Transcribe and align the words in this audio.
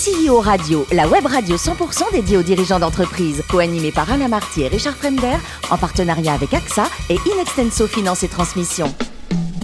CEO 0.00 0.40
Radio, 0.40 0.86
la 0.92 1.06
web 1.06 1.26
radio 1.26 1.56
100% 1.56 2.10
dédiée 2.12 2.38
aux 2.38 2.42
dirigeants 2.42 2.78
d'entreprise, 2.78 3.42
co-animée 3.50 3.92
par 3.92 4.10
Alain 4.10 4.28
Marty 4.28 4.62
et 4.62 4.68
Richard 4.68 4.96
Fremder, 4.96 5.36
en 5.70 5.76
partenariat 5.76 6.32
avec 6.32 6.54
AXA 6.54 6.88
et 7.10 7.18
Inextenso 7.30 7.86
Finance 7.86 8.22
et 8.22 8.28
Transmission. 8.28 8.86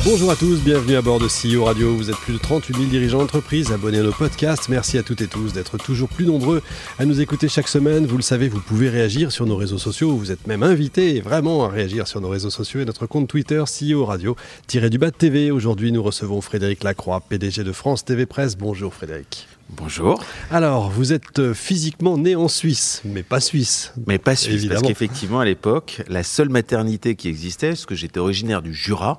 Bonjour 0.05 0.31
à 0.31 0.37
tous, 0.37 0.61
bienvenue 0.61 0.97
à 0.97 1.01
bord 1.01 1.21
de 1.21 1.27
CEO 1.27 1.65
Radio. 1.65 1.97
Vous 1.97 2.11
êtes 2.11 2.17
plus 2.17 2.35
de 2.35 2.39
38 2.39 2.77
000 2.77 2.87
dirigeants 2.89 3.21
d'entreprise 3.21 3.73
abonnés 3.73 4.01
à 4.01 4.03
nos 4.03 4.13
podcasts. 4.13 4.69
Merci 4.69 4.99
à 4.99 5.03
toutes 5.03 5.23
et 5.23 5.27
tous 5.27 5.55
d'être 5.55 5.79
toujours 5.79 6.11
plus 6.11 6.27
nombreux 6.27 6.61
à 6.99 7.07
nous 7.07 7.23
écouter 7.23 7.49
chaque 7.49 7.69
semaine. 7.69 8.05
Vous 8.05 8.19
le 8.19 8.23
savez, 8.23 8.49
vous 8.49 8.61
pouvez 8.61 8.91
réagir 8.91 9.33
sur 9.33 9.47
nos 9.47 9.57
réseaux 9.57 9.79
sociaux. 9.79 10.17
Vous 10.17 10.33
êtes 10.33 10.47
même 10.47 10.63
invités 10.63 11.23
vraiment 11.23 11.65
à 11.65 11.71
réagir 11.71 12.07
sur 12.07 12.21
nos 12.21 12.29
réseaux 12.29 12.51
sociaux 12.51 12.81
et 12.81 12.85
notre 12.85 13.07
compte 13.07 13.27
Twitter 13.27 13.65
CEO 13.65 14.05
Radio 14.05 14.37
du 14.69 14.99
bas 14.99 15.13
TV. 15.13 15.51
Aujourd'hui, 15.51 15.93
nous 15.93 16.03
recevons 16.03 16.43
Frédéric 16.43 16.85
Lacroix, 16.85 17.23
PDG 17.27 17.65
de 17.65 17.73
France 17.73 18.05
TV 18.05 18.27
Presse. 18.27 18.59
Bonjour 18.59 18.93
Frédéric. 18.93 19.49
Bonjour. 19.71 20.23
Alors, 20.51 20.91
vous 20.91 21.13
êtes 21.13 21.41
euh, 21.41 21.53
physiquement 21.53 22.17
né 22.17 22.37
en 22.37 22.47
Suisse, 22.47 23.03
mais 23.05 23.25
pas 23.25 23.41
suisse. 23.41 23.93
Mais 24.07 24.19
pas 24.19 24.37
suisse, 24.37 24.55
Évidemment. 24.55 24.81
parce 24.81 24.89
qu'effectivement, 24.93 25.41
à 25.41 25.45
l'époque, 25.45 26.03
la 26.09 26.23
seule 26.23 26.49
maternité 26.49 27.17
qui 27.17 27.29
existait, 27.29 27.71
parce 27.71 27.85
que 27.85 27.97
j'étais 27.97 28.21
originaire 28.21 28.63
du 28.63 28.73
Jura, 28.73 29.19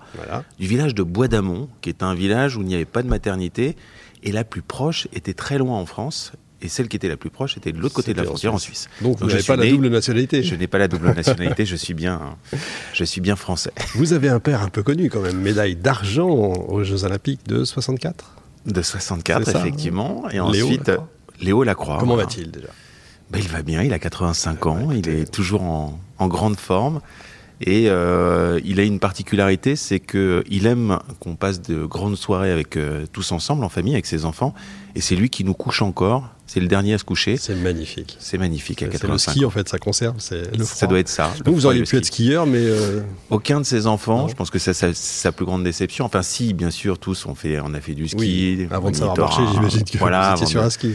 du 0.57 0.67
village 0.67 0.95
de 0.95 1.03
Bois 1.03 1.27
d'Amont, 1.27 1.67
qui 1.81 1.89
est 1.89 2.01
un 2.01 2.13
village 2.13 2.55
où 2.55 2.61
il 2.61 2.67
n'y 2.67 2.75
avait 2.75 2.85
pas 2.85 3.03
de 3.03 3.09
maternité, 3.09 3.75
et 4.23 4.31
la 4.31 4.45
plus 4.45 4.61
proche 4.61 5.07
était 5.13 5.33
très 5.33 5.57
loin 5.57 5.77
en 5.77 5.85
France, 5.85 6.31
et 6.61 6.69
celle 6.69 6.87
qui 6.87 6.95
était 6.95 7.09
la 7.09 7.17
plus 7.17 7.29
proche 7.29 7.57
était 7.57 7.71
de 7.71 7.77
l'autre 7.77 7.93
côté 7.93 8.13
de 8.13 8.17
la 8.17 8.23
frontière 8.23 8.53
en 8.53 8.57
Suisse. 8.57 8.89
Donc, 9.01 9.19
vous 9.19 9.27
n'avez 9.27 9.43
pas 9.43 9.57
la 9.57 9.69
double 9.69 9.89
nationalité. 9.89 10.43
Je 10.43 10.55
n'ai 10.55 10.67
pas 10.67 10.77
la 10.79 10.87
double 10.87 11.13
nationalité, 11.13 11.65
je 11.65 11.75
suis 11.75 11.93
bien, 11.93 12.37
je 12.93 13.03
suis 13.03 13.21
bien 13.21 13.35
français. 13.35 13.71
Vous 13.95 14.13
avez 14.13 14.29
un 14.29 14.39
père 14.39 14.61
un 14.61 14.69
peu 14.69 14.81
connu 14.81 15.09
quand 15.09 15.21
même, 15.21 15.39
médaille 15.39 15.75
d'argent 15.75 16.29
aux 16.29 16.83
Jeux 16.83 17.03
Olympiques 17.03 17.45
de 17.47 17.65
64 17.65 18.33
de 18.67 18.81
64, 18.81 19.55
effectivement. 19.55 20.29
Et 20.29 20.39
ensuite, 20.39 20.91
Léo 21.41 21.63
Lacroix. 21.63 21.97
Comment 21.99 22.15
va-t-il 22.15 22.51
déjà? 22.51 22.67
Ben, 23.29 23.39
Il 23.39 23.49
va 23.49 23.61
bien, 23.61 23.83
il 23.83 23.93
a 23.93 23.99
85 23.99 24.65
ans, 24.65 24.91
il 24.91 25.09
est 25.09 25.31
toujours 25.31 25.63
en, 25.63 26.27
grande 26.27 26.57
forme. 26.57 27.01
Et 27.61 27.85
euh, 27.89 28.59
il 28.63 28.79
a 28.79 28.83
une 28.83 28.99
particularité, 28.99 29.75
c'est 29.75 29.99
qu'il 29.99 30.67
aime 30.67 30.99
qu'on 31.19 31.35
passe 31.35 31.61
de 31.61 31.85
grandes 31.85 32.15
soirées 32.15 32.51
avec 32.51 32.77
euh, 32.77 33.05
tous 33.11 33.31
ensemble, 33.31 33.63
en 33.63 33.69
famille, 33.69 33.93
avec 33.93 34.05
ses 34.05 34.25
enfants. 34.25 34.53
Et 34.95 35.01
c'est 35.01 35.15
lui 35.15 35.29
qui 35.29 35.43
nous 35.43 35.55
couche 35.55 35.81
encore. 35.81 36.29
C'est 36.45 36.59
le 36.59 36.67
dernier 36.67 36.93
à 36.93 36.97
se 36.97 37.03
coucher. 37.03 37.35
C'est 37.35 37.55
magnifique. 37.55 38.15
C'est 38.19 38.37
magnifique. 38.37 38.85
C'est 38.91 39.03
le 39.03 39.17
ski 39.17 39.43
en 39.43 39.49
fait, 39.49 39.67
ça 39.67 39.79
conserve. 39.79 40.15
Le 40.31 40.63
ça 40.63 40.87
doit 40.87 40.99
être 40.99 41.09
ça. 41.09 41.33
Donc 41.43 41.55
vous 41.55 41.65
auriez 41.65 41.83
pu 41.83 41.97
être 41.97 42.05
skieur, 42.05 42.45
mais 42.45 42.63
euh, 42.63 43.01
aucun 43.29 43.59
de 43.59 43.65
ses 43.65 43.85
enfants. 43.85 44.27
Je 44.27 44.35
pense 44.35 44.49
que 44.49 44.59
c'est 44.59 44.73
sa 44.73 45.31
plus 45.31 45.45
grande 45.45 45.63
déception. 45.63 46.05
Enfin, 46.05 46.21
si, 46.21 46.53
bien 46.53 46.69
sûr, 46.69 46.99
tous 46.99 47.25
on 47.25 47.35
fait, 47.35 47.59
on 47.59 47.73
a 47.73 47.81
fait 47.81 47.95
du 47.95 48.07
ski. 48.07 48.67
avant 48.71 48.91
de 48.91 48.95
savoir 48.95 49.17
marcher, 49.17 49.41
j'imagine 49.51 49.83
que 49.83 49.97
voilà, 49.97 50.35
vous 50.35 50.43
étiez 50.43 50.45
sur 50.45 50.61
un 50.61 50.69
ski. 50.69 50.93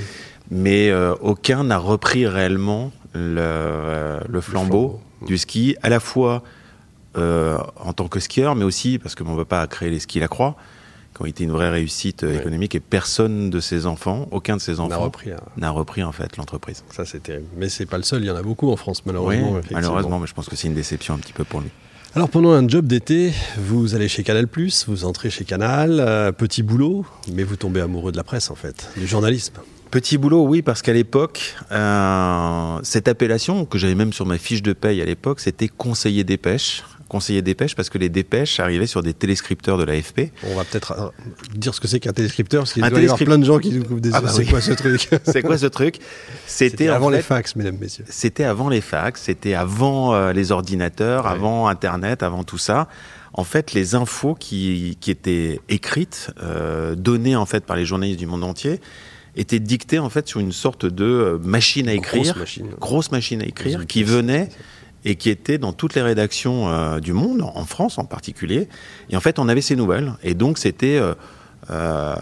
Mais 0.51 0.93
aucun 1.21 1.65
n'a 1.65 1.79
repris 1.79 2.27
réellement 2.27 2.93
le, 3.15 4.19
le, 4.27 4.41
flambeau, 4.41 5.01
du 5.27 5.39
ski, 5.39 5.77
à 5.83 5.89
la 5.89 6.01
fois 6.01 6.43
euh, 7.17 7.59
en 7.77 7.93
tant 7.93 8.09
que 8.09 8.21
skieur, 8.21 8.55
mais 8.55 8.65
aussi 8.65 8.99
parce 8.99 9.15
que 9.15 9.23
on 9.23 9.33
ne 9.33 9.37
veut 9.37 9.45
pas 9.45 9.67
créer 9.67 9.91
les 9.91 9.99
skis 9.99 10.19
la 10.19 10.29
croix 10.29 10.57
qui 11.15 11.21
ont 11.21 11.27
été 11.27 11.45
une 11.45 11.53
vraie 11.53 11.69
réussite 11.69 12.25
euh, 12.25 12.39
économique 12.39 12.75
et 12.75 12.81
personne 12.81 13.51
de 13.51 13.61
ses 13.61 13.85
enfants, 13.85 14.29
aucun 14.31 14.57
de 14.57 14.63
ses 14.63 14.81
enfants 14.81 14.89
n'a 14.89 14.97
repris, 14.97 15.31
n'a 15.59 15.71
repris 15.71 16.03
en 16.03 16.13
fait 16.13 16.39
l'entreprise. 16.39 16.85
Ça 16.91 17.05
c'est 17.05 17.23
terrible. 17.23 17.47
Mais 17.57 17.69
c'est 17.69 17.85
pas 17.85 17.99
le 17.99 18.03
seul, 18.03 18.23
il 18.23 18.27
y 18.27 18.31
en 18.31 18.37
a 18.37 18.43
beaucoup 18.43 18.71
en 18.71 18.77
France 18.77 19.05
malheureusement. 19.05 19.61
malheureusement, 19.71 20.19
mais 20.21 20.27
je 20.27 20.33
pense 20.33 20.49
que 20.49 20.57
c'est 20.57 20.69
une 20.69 20.75
déception 20.75 21.15
un 21.15 21.19
petit 21.19 21.35
peu 21.35 21.45
pour 21.45 21.61
lui. 21.61 21.69
Alors 22.15 22.29
pendant 22.29 22.53
un 22.53 22.69
job 22.69 22.87
d'été, 22.87 23.33
vous 23.57 23.95
allez 23.95 24.09
chez 24.09 24.23
Canal+, 24.23 24.47
vous 24.87 25.05
entrez 25.05 25.31
chez 25.31 25.45
Canal, 25.45 25.99
euh, 25.99 26.31
petit 26.31 26.63
boulot, 26.63 27.07
mais 27.33 27.43
vous 27.43 27.57
tombez 27.57 27.81
amoureux 27.81 28.13
de 28.13 28.19
la 28.19 28.25
presse 28.25 28.51
en 28.51 28.55
fait, 28.55 28.91
du 28.97 29.07
journalisme. 29.07 29.55
Petit 29.93 30.17
boulot, 30.17 30.45
oui, 30.47 30.63
parce 30.63 30.81
qu'à 30.81 30.95
l'époque, 30.95 31.55
euh, 31.71 32.79
cette 32.83 33.09
appellation 33.09 33.67
que 33.67 33.77
j'avais 33.77 33.95
même 33.95 34.15
sur 34.15 34.25
ma 34.25 34.39
fiche 34.39 34.63
de 34.63 34.73
paye 34.73 35.03
à 35.03 35.05
l'époque, 35.05 35.39
c'était 35.39 35.69
conseiller 35.69 36.25
des 36.25 36.39
pêches 36.39 36.83
conseiller 37.13 37.43
dépêche 37.43 37.77
parce 37.77 37.91
que 37.91 37.99
les 37.99 38.09
dépêches 38.09 38.59
arrivaient 38.59 38.87
sur 38.87 39.03
des 39.03 39.13
téléscripteurs 39.13 39.77
de 39.77 39.85
l'AFP. 39.85 40.33
On 40.45 40.55
va 40.55 40.65
peut-être 40.65 40.93
euh, 40.93 41.11
dire 41.55 41.75
ce 41.75 41.81
que 41.81 41.87
c'est 41.87 42.01
qu'un 42.01 42.15
téléscripteur 42.15 42.63
parce 42.63 42.73
qu'il 42.73 42.83
doit 42.83 43.01
y 43.01 43.05
avoir 43.05 43.19
plein 43.19 43.37
de 43.37 43.45
gens 43.45 43.59
qui 43.59 43.71
nous 43.71 44.01
des 44.01 44.15
ah 44.15 44.23
bah 44.23 44.29
C'est 44.33 44.47
quoi 44.47 44.63
ce 44.63 44.73
truc 44.73 45.11
C'est 45.25 45.43
quoi 45.43 45.59
ce 45.59 45.67
truc? 45.67 45.99
C'était 46.47 46.89
avant 46.89 47.11
les 47.11 47.21
fax, 47.21 47.55
mesdames, 47.55 47.77
messieurs. 47.79 48.07
C'était 48.09 48.45
avant 48.45 48.71
les 48.71 48.81
fax, 48.81 49.21
c'était 49.21 49.53
avant 49.53 50.15
euh, 50.15 50.33
les 50.33 50.53
ordinateurs, 50.53 51.27
avant 51.27 51.69
Internet, 51.69 52.23
avant 52.23 52.45
tout 52.45 52.57
ça. 52.57 52.89
En 53.35 53.45
fait, 53.45 53.75
les 53.75 53.95
infos 53.95 54.35
qui, 54.35 54.97
qui 54.99 55.11
étaient 55.11 55.61
écrites, 55.69 56.31
euh, 56.43 56.95
données 56.95 57.37
en 57.37 57.45
fait 57.45 57.67
par 57.67 57.77
les 57.77 57.85
journalistes 57.85 58.21
du 58.21 58.27
monde 58.27 58.45
entier, 58.45 58.81
étaient 59.37 59.61
dictées 59.61 59.99
en 59.99 60.11
fait 60.11 60.29
sur 60.29 60.41
une 60.41 60.53
sorte 60.53 60.87
de 60.87 61.41
machine 61.43 61.89
à 61.89 61.95
écrire, 61.95 62.23
grosse 62.23 62.37
machine, 62.37 62.67
grosse 62.79 63.13
machine 63.13 63.43
à 63.43 63.47
écrire, 63.47 63.87
qui 63.87 64.05
venait 64.05 64.49
et 65.05 65.17
qui 65.17 65.31
était 65.31 65.59
dans 65.59 65.73
toutes 65.73 65.95
les 65.95 66.03
rédactions 66.03 66.69
euh, 66.69 67.01
du 67.01 67.13
monde, 67.13 67.43
en 67.43 67.65
France 67.65 67.99
en 67.99 68.05
particulier. 68.05 68.69
Et 69.11 69.17
en 69.17 69.21
fait, 69.21 69.39
on 69.39 69.49
avait 69.49 69.61
ces 69.61 69.77
nouvelles. 69.77 70.13
Et 70.23 70.35
donc, 70.35 70.59
c'était 70.59 70.97
euh, 70.97 71.15
euh 71.71 72.15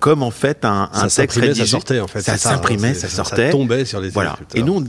comme 0.00 0.22
en 0.22 0.30
fait 0.30 0.64
un, 0.64 0.90
un 0.92 1.08
texte 1.08 1.38
rédigé. 1.38 1.64
Ça 1.64 1.66
sortait 1.66 2.00
en 2.00 2.06
fait. 2.06 2.20
Ça 2.20 2.36
s'imprimait, 2.36 2.94
ça, 2.94 3.08
sortait. 3.08 3.46
Ça 3.46 3.52
tombait 3.52 3.84
sur 3.84 4.00
les 4.00 4.10
Voilà. 4.10 4.38
Et 4.54 4.62
nous, 4.62 4.84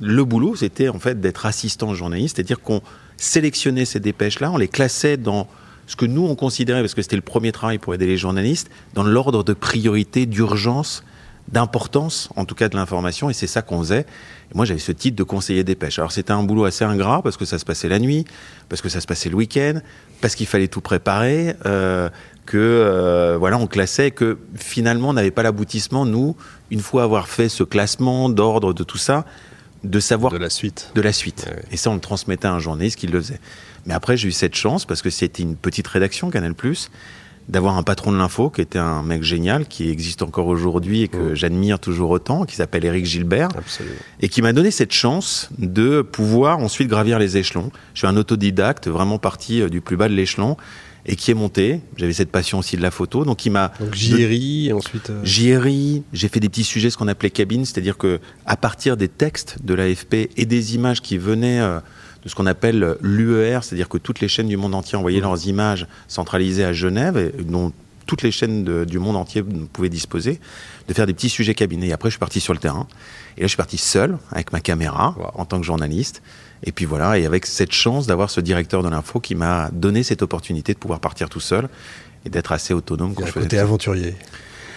le 0.00 0.24
boulot, 0.24 0.56
c'était 0.56 0.88
en 0.88 0.98
fait 0.98 1.20
d'être 1.20 1.46
assistant 1.46 1.94
journaliste, 1.94 2.36
c'est-à-dire 2.36 2.60
qu'on 2.60 2.80
sélectionnait 3.16 3.84
ces 3.84 4.00
dépêches-là, 4.00 4.50
on 4.50 4.56
les 4.56 4.68
classait 4.68 5.18
dans 5.18 5.46
ce 5.86 5.96
que 5.96 6.06
nous 6.06 6.24
on 6.24 6.34
considérait, 6.36 6.80
parce 6.80 6.94
que 6.94 7.02
c'était 7.02 7.16
le 7.16 7.22
premier 7.22 7.52
travail 7.52 7.78
pour 7.78 7.94
aider 7.94 8.06
les 8.06 8.16
journalistes, 8.16 8.70
dans 8.94 9.02
l'ordre 9.02 9.44
de 9.44 9.52
priorité, 9.52 10.24
d'urgence 10.24 11.04
d'importance, 11.52 12.28
en 12.36 12.44
tout 12.44 12.54
cas 12.54 12.68
de 12.68 12.76
l'information, 12.76 13.28
et 13.30 13.32
c'est 13.32 13.46
ça 13.46 13.62
qu'on 13.62 13.80
faisait. 13.80 14.00
Et 14.00 14.54
moi, 14.54 14.64
j'avais 14.64 14.80
ce 14.80 14.92
titre 14.92 15.16
de 15.16 15.22
conseiller 15.22 15.64
des 15.64 15.74
pêches. 15.74 15.98
Alors, 15.98 16.12
c'était 16.12 16.32
un 16.32 16.42
boulot 16.42 16.64
assez 16.64 16.84
ingrat 16.84 17.22
parce 17.22 17.36
que 17.36 17.44
ça 17.44 17.58
se 17.58 17.64
passait 17.64 17.88
la 17.88 17.98
nuit, 17.98 18.24
parce 18.68 18.82
que 18.82 18.88
ça 18.88 19.00
se 19.00 19.06
passait 19.06 19.28
le 19.28 19.36
week-end, 19.36 19.80
parce 20.20 20.34
qu'il 20.34 20.46
fallait 20.46 20.68
tout 20.68 20.80
préparer, 20.80 21.56
euh, 21.66 22.08
que 22.46 22.56
euh, 22.58 23.36
voilà, 23.38 23.58
on 23.58 23.66
classait, 23.66 24.10
que 24.10 24.38
finalement, 24.54 25.10
on 25.10 25.12
n'avait 25.12 25.30
pas 25.30 25.42
l'aboutissement, 25.42 26.06
nous, 26.06 26.36
une 26.70 26.80
fois 26.80 27.02
avoir 27.02 27.28
fait 27.28 27.48
ce 27.48 27.64
classement 27.64 28.28
d'ordre 28.28 28.72
de 28.72 28.84
tout 28.84 28.98
ça, 28.98 29.24
de 29.82 30.00
savoir 30.00 30.32
de 30.32 30.38
la 30.38 30.50
suite. 30.50 30.90
De 30.94 31.00
la 31.00 31.12
suite. 31.12 31.48
Et 31.70 31.76
ça, 31.76 31.90
on 31.90 31.94
le 31.94 32.00
transmettait 32.00 32.46
à 32.46 32.52
un 32.52 32.58
journaliste 32.58 32.98
qui 32.98 33.06
le 33.06 33.20
faisait. 33.20 33.40
Mais 33.86 33.94
après, 33.94 34.16
j'ai 34.16 34.28
eu 34.28 34.32
cette 34.32 34.54
chance 34.54 34.84
parce 34.84 35.02
que 35.02 35.10
c'était 35.10 35.42
une 35.42 35.56
petite 35.56 35.86
rédaction 35.86 36.30
Canal+ 36.30 36.54
d'avoir 37.50 37.76
un 37.76 37.82
patron 37.82 38.12
de 38.12 38.16
l'info 38.16 38.48
qui 38.48 38.60
était 38.60 38.78
un 38.78 39.02
mec 39.02 39.22
génial, 39.22 39.66
qui 39.66 39.90
existe 39.90 40.22
encore 40.22 40.46
aujourd'hui 40.46 41.02
et 41.02 41.08
que 41.08 41.34
j'admire 41.34 41.78
toujours 41.78 42.10
autant, 42.10 42.44
qui 42.44 42.54
s'appelle 42.56 42.84
Eric 42.84 43.04
Gilbert, 43.04 43.48
et 44.20 44.28
qui 44.28 44.40
m'a 44.40 44.52
donné 44.52 44.70
cette 44.70 44.92
chance 44.92 45.50
de 45.58 46.02
pouvoir 46.02 46.58
ensuite 46.58 46.88
gravir 46.88 47.18
les 47.18 47.36
échelons. 47.36 47.70
Je 47.94 48.00
suis 48.00 48.06
un 48.06 48.16
autodidacte, 48.16 48.88
vraiment 48.88 49.18
parti 49.18 49.60
euh, 49.60 49.68
du 49.68 49.80
plus 49.80 49.96
bas 49.96 50.08
de 50.08 50.14
l'échelon 50.14 50.56
et 51.06 51.16
qui 51.16 51.30
est 51.30 51.34
monté. 51.34 51.80
J'avais 51.96 52.12
cette 52.12 52.30
passion 52.30 52.58
aussi 52.58 52.76
de 52.76 52.82
la 52.82 52.90
photo, 52.90 53.24
donc 53.24 53.44
il 53.46 53.50
m'a. 53.50 53.72
Donc 53.80 53.94
JRI, 53.94 54.72
ensuite. 54.72 55.10
Euh... 55.10 55.24
JRI, 55.24 56.02
j'ai 56.12 56.28
fait 56.28 56.40
des 56.40 56.48
petits 56.48 56.64
sujets, 56.64 56.90
ce 56.90 56.96
qu'on 56.96 57.08
appelait 57.08 57.30
cabine, 57.30 57.64
c'est-à-dire 57.64 57.96
que 57.96 58.20
à 58.46 58.56
partir 58.56 58.96
des 58.96 59.08
textes 59.08 59.58
de 59.64 59.74
l'AFP 59.74 60.30
et 60.36 60.46
des 60.46 60.74
images 60.74 61.00
qui 61.00 61.18
venaient 61.18 61.60
euh, 61.60 61.80
de 62.24 62.28
ce 62.28 62.34
qu'on 62.34 62.46
appelle 62.46 62.96
l'UER, 63.00 63.60
c'est-à-dire 63.62 63.88
que 63.88 63.98
toutes 63.98 64.20
les 64.20 64.28
chaînes 64.28 64.48
du 64.48 64.56
monde 64.56 64.74
entier 64.74 64.96
envoyaient 64.96 65.20
mmh. 65.20 65.22
leurs 65.22 65.46
images 65.46 65.86
centralisées 66.08 66.64
à 66.64 66.72
Genève, 66.72 67.16
et 67.16 67.42
dont 67.42 67.72
toutes 68.10 68.22
les 68.22 68.32
chaînes 68.32 68.84
du 68.84 68.98
monde 68.98 69.14
entier 69.14 69.44
pouvaient 69.72 69.88
disposer, 69.88 70.40
de 70.88 70.94
faire 70.94 71.06
des 71.06 71.14
petits 71.14 71.28
sujets 71.28 71.54
cabinets. 71.54 71.86
Et 71.86 71.92
après, 71.92 72.10
je 72.10 72.14
suis 72.14 72.18
parti 72.18 72.40
sur 72.40 72.52
le 72.52 72.58
terrain. 72.58 72.88
Et 73.36 73.42
là, 73.42 73.46
je 73.46 73.50
suis 73.50 73.56
parti 73.56 73.78
seul, 73.78 74.18
avec 74.32 74.52
ma 74.52 74.58
caméra, 74.58 75.14
en 75.34 75.44
tant 75.44 75.60
que 75.60 75.64
journaliste. 75.64 76.20
Et 76.64 76.72
puis 76.72 76.86
voilà, 76.86 77.18
et 77.18 77.24
avec 77.24 77.46
cette 77.46 77.72
chance 77.72 78.08
d'avoir 78.08 78.28
ce 78.28 78.40
directeur 78.40 78.82
de 78.82 78.88
l'info 78.88 79.20
qui 79.20 79.36
m'a 79.36 79.70
donné 79.72 80.02
cette 80.02 80.22
opportunité 80.22 80.74
de 80.74 80.78
pouvoir 80.78 80.98
partir 80.98 81.28
tout 81.28 81.40
seul 81.40 81.68
et 82.26 82.30
d'être 82.30 82.50
assez 82.50 82.74
autonome 82.74 83.14
quand 83.14 83.26
je 83.26 83.32
faisais. 83.32 83.58
aventurier. 83.58 84.14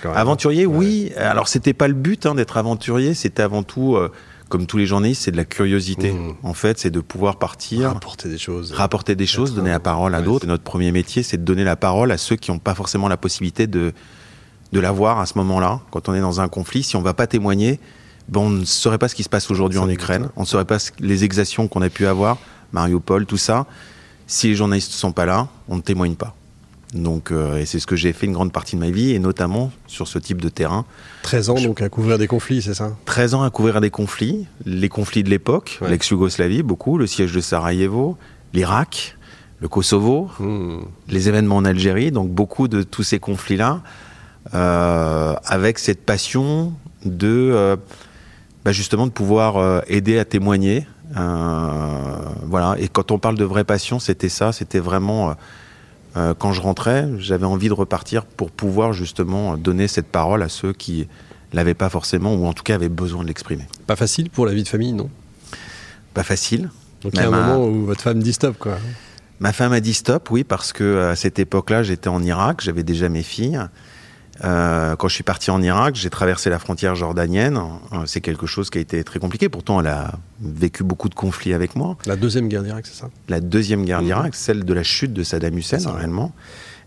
Aventurier, 0.04 0.66
oui. 0.66 1.12
Alors, 1.18 1.48
c'était 1.48 1.74
pas 1.74 1.88
le 1.88 1.94
but 1.94 2.26
hein, 2.26 2.36
d'être 2.36 2.58
aventurier, 2.58 3.16
c'était 3.16 3.42
avant 3.42 3.64
tout. 3.64 3.96
Euh, 3.96 4.12
comme 4.50 4.66
tous 4.66 4.78
les 4.78 4.86
journalistes, 4.86 5.24
c'est 5.24 5.32
de 5.32 5.38
la 5.38 5.46
curiosité. 5.46 6.12
Mmh. 6.12 6.36
En 6.44 6.54
fait, 6.54 6.80
c'est 6.80 6.92
de 6.92 7.00
pouvoir 7.00 7.40
partir, 7.40 7.90
rapporter 7.90 8.30
des 8.30 8.38
choses, 8.38 8.72
rapporter 8.72 9.16
des 9.16 9.26
choses, 9.26 9.54
donner 9.56 9.72
la 9.72 9.80
parole 9.80 10.14
à 10.16 10.22
d'autres. 10.22 10.46
Notre 10.46 10.64
premier 10.64 10.92
métier, 10.92 11.24
c'est 11.24 11.38
de 11.38 11.44
donner 11.44 11.64
la 11.64 11.76
parole 11.76 12.12
à 12.12 12.18
ceux 12.18 12.36
qui 12.36 12.52
n'ont 12.52 12.60
pas 12.60 12.76
forcément 12.76 13.08
la 13.08 13.18
possibilité 13.18 13.68
de 13.68 13.94
de 14.74 14.80
l'avoir 14.80 15.20
à 15.20 15.26
ce 15.26 15.38
moment-là. 15.38 15.82
Quand 15.92 16.10
on 16.10 16.16
est 16.16 16.20
dans 16.20 16.42
un 16.42 16.50
conflit, 16.50 16.84
si 16.84 16.96
on 16.96 17.00
ne 17.00 17.06
va 17.06 17.14
pas 17.14 17.28
témoigner, 17.28 17.80
ben 18.28 18.42
on 18.42 18.50
ne 18.50 18.66
saurait 18.66 18.98
pas 18.98 19.08
ce 19.08 19.16
qui 19.16 19.24
se 19.24 19.30
passe 19.30 19.50
aujourd'hui 19.52 19.80
en 19.80 19.88
Ukraine. 19.88 20.30
On 20.36 20.42
ne 20.42 20.46
saurait 20.46 20.66
pas 20.66 20.78
les 21.00 21.24
exactions 21.24 21.68
qu'on 21.68 21.82
a 21.82 21.90
pu 21.90 22.08
avoir, 22.08 22.38
Mariupol, 22.72 23.26
tout 23.26 23.38
ça. 23.38 23.66
Si 24.26 24.48
les 24.48 24.56
journalistes 24.56 24.92
ne 24.92 24.98
sont 24.98 25.12
pas 25.12 25.26
là, 25.26 25.48
on 25.68 25.76
ne 25.76 25.82
témoigne 25.82 26.16
pas. 26.16 26.36
Donc, 26.94 27.32
euh, 27.32 27.58
et 27.58 27.66
c'est 27.66 27.80
ce 27.80 27.88
que 27.88 27.96
j'ai 27.96 28.14
fait 28.14 28.26
une 28.26 28.34
grande 28.34 28.52
partie 28.52 28.76
de 28.76 28.82
ma 28.82 28.92
vie, 28.92 29.12
et 29.12 29.20
notamment 29.20 29.72
sur 29.88 30.08
ce 30.08 30.20
type 30.20 30.42
de 30.42 30.50
terrain. 30.50 30.86
13 31.24 31.50
ans 31.50 31.62
donc 31.62 31.82
à 31.82 31.90
couvrir 31.90 32.18
des 32.18 32.28
conflits, 32.28 32.62
c'est 32.62 32.74
ça? 32.74 32.96
13 33.06 33.34
ans 33.36 33.44
à 33.44 33.50
couvrir 33.50 33.82
des 33.82 33.90
conflits, 33.90 34.46
les 34.66 34.90
conflits 34.90 35.24
de 35.24 35.30
l'époque, 35.30 35.80
l'ex-Yougoslavie, 35.88 36.64
beaucoup, 36.64 36.98
le 36.98 37.08
siège 37.08 37.34
de 37.34 37.42
Sarajevo, 37.42 38.18
l'Irak, 38.54 39.18
le 39.60 39.68
Kosovo, 39.68 40.30
hmm. 40.40 40.80
les 41.10 41.30
événements 41.30 41.58
en 41.58 41.66
Algérie, 41.66 42.12
donc 42.12 42.30
beaucoup 42.30 42.68
de 42.68 42.84
tous 42.84 43.04
ces 43.04 43.20
conflits-là, 43.20 43.82
euh, 44.54 45.34
avec 45.46 45.80
cette 45.80 46.06
passion 46.06 46.74
de 47.06 47.78
bah, 48.64 48.72
justement 48.72 49.08
de 49.08 49.12
pouvoir 49.12 49.84
aider 49.88 50.20
à 50.20 50.26
témoigner. 50.26 50.86
voilà. 51.16 52.76
Et 52.78 52.88
quand 52.88 53.12
on 53.12 53.20
parle 53.20 53.38
de 53.38 53.46
vraie 53.46 53.64
passion, 53.64 54.00
c'était 54.00 54.30
ça. 54.30 54.52
C'était 54.52 54.80
vraiment 54.80 55.36
quand 56.14 56.54
je 56.54 56.62
rentrais, 56.62 57.10
j'avais 57.18 57.46
envie 57.46 57.70
de 57.70 57.74
repartir 57.74 58.26
pour 58.26 58.52
pouvoir 58.52 58.94
justement 58.94 59.58
donner 59.58 59.88
cette 59.88 60.08
parole 60.08 60.44
à 60.44 60.50
ceux 60.50 60.74
qui 60.74 61.08
l'avaient 61.54 61.74
pas 61.74 61.90
forcément 61.90 62.34
ou 62.36 62.46
en 62.46 62.54
tout 62.54 62.64
cas 62.64 62.76
avaient 62.76 62.90
besoin 62.90 63.24
de 63.24 63.28
l'exprimer. 63.28 63.66
Pas 63.88 63.96
facile 63.96 64.30
pour 64.30 64.46
la 64.46 64.54
vie 64.54 64.64
de 64.64 64.68
famille, 64.68 64.94
non? 64.94 65.10
Pas 66.14 66.24
facile. 66.24 66.70
Donc 67.02 67.14
il 67.16 67.20
y 67.20 67.24
a 67.24 67.28
un 67.28 67.32
moment 67.32 67.66
où 67.66 67.86
votre 67.86 68.02
femme 68.02 68.22
dit 68.22 68.34
stop, 68.34 68.58
quoi. 68.58 68.78
Ma 69.40 69.52
femme 69.52 69.74
a 69.74 69.80
dit 69.80 69.94
stop, 69.94 70.30
oui, 70.32 70.44
parce 70.44 70.72
que 70.72 71.10
à 71.10 71.16
cette 71.16 71.40
époque-là, 71.40 71.84
j'étais 71.84 72.08
en 72.08 72.24
Irak, 72.24 72.62
j'avais 72.62 72.84
déjà 72.84 73.10
mes 73.10 73.24
filles. 73.24 73.60
Euh, 74.44 74.96
quand 74.96 75.08
je 75.08 75.14
suis 75.14 75.24
parti 75.24 75.52
en 75.52 75.62
Irak, 75.62 75.96
j'ai 75.96 76.10
traversé 76.10 76.50
la 76.50 76.60
frontière 76.60 76.96
jordanienne. 76.96 77.60
Euh, 77.92 77.98
c'est 78.06 78.22
quelque 78.22 78.48
chose 78.48 78.70
qui 78.70 78.80
a 78.80 78.82
été 78.82 79.04
très 79.04 79.20
compliqué. 79.20 79.50
Pourtant, 79.50 79.80
elle 79.80 79.88
a 79.88 80.14
vécu 80.42 80.84
beaucoup 80.84 81.10
de 81.10 81.16
conflits 81.16 81.54
avec 81.54 81.76
moi. 81.76 81.98
La 82.06 82.16
deuxième 82.16 82.48
guerre 82.48 82.64
d'Irak, 82.64 82.86
c'est 82.88 83.00
ça? 83.00 83.10
La 83.30 83.40
deuxième 83.40 83.86
guerre 83.86 84.02
d'Irak, 84.02 84.36
celle 84.36 84.66
de 84.66 84.74
la 84.74 84.84
chute 84.84 85.14
de 85.14 85.24
Saddam 85.24 85.58
Hussein, 85.58 85.92
réellement. 85.92 86.34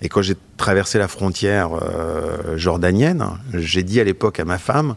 Et 0.03 0.09
quand 0.09 0.23
j'ai 0.23 0.37
traversé 0.57 0.99
la 0.99 1.09
frontière 1.09 1.71
euh, 1.81 2.57
jordanienne, 2.59 3.25
j'ai 3.55 3.83
dit 3.83 4.01
à 4.01 4.05
l'époque 4.05 4.41
à 4.41 4.45
ma 4.45 4.59
femme, 4.59 4.95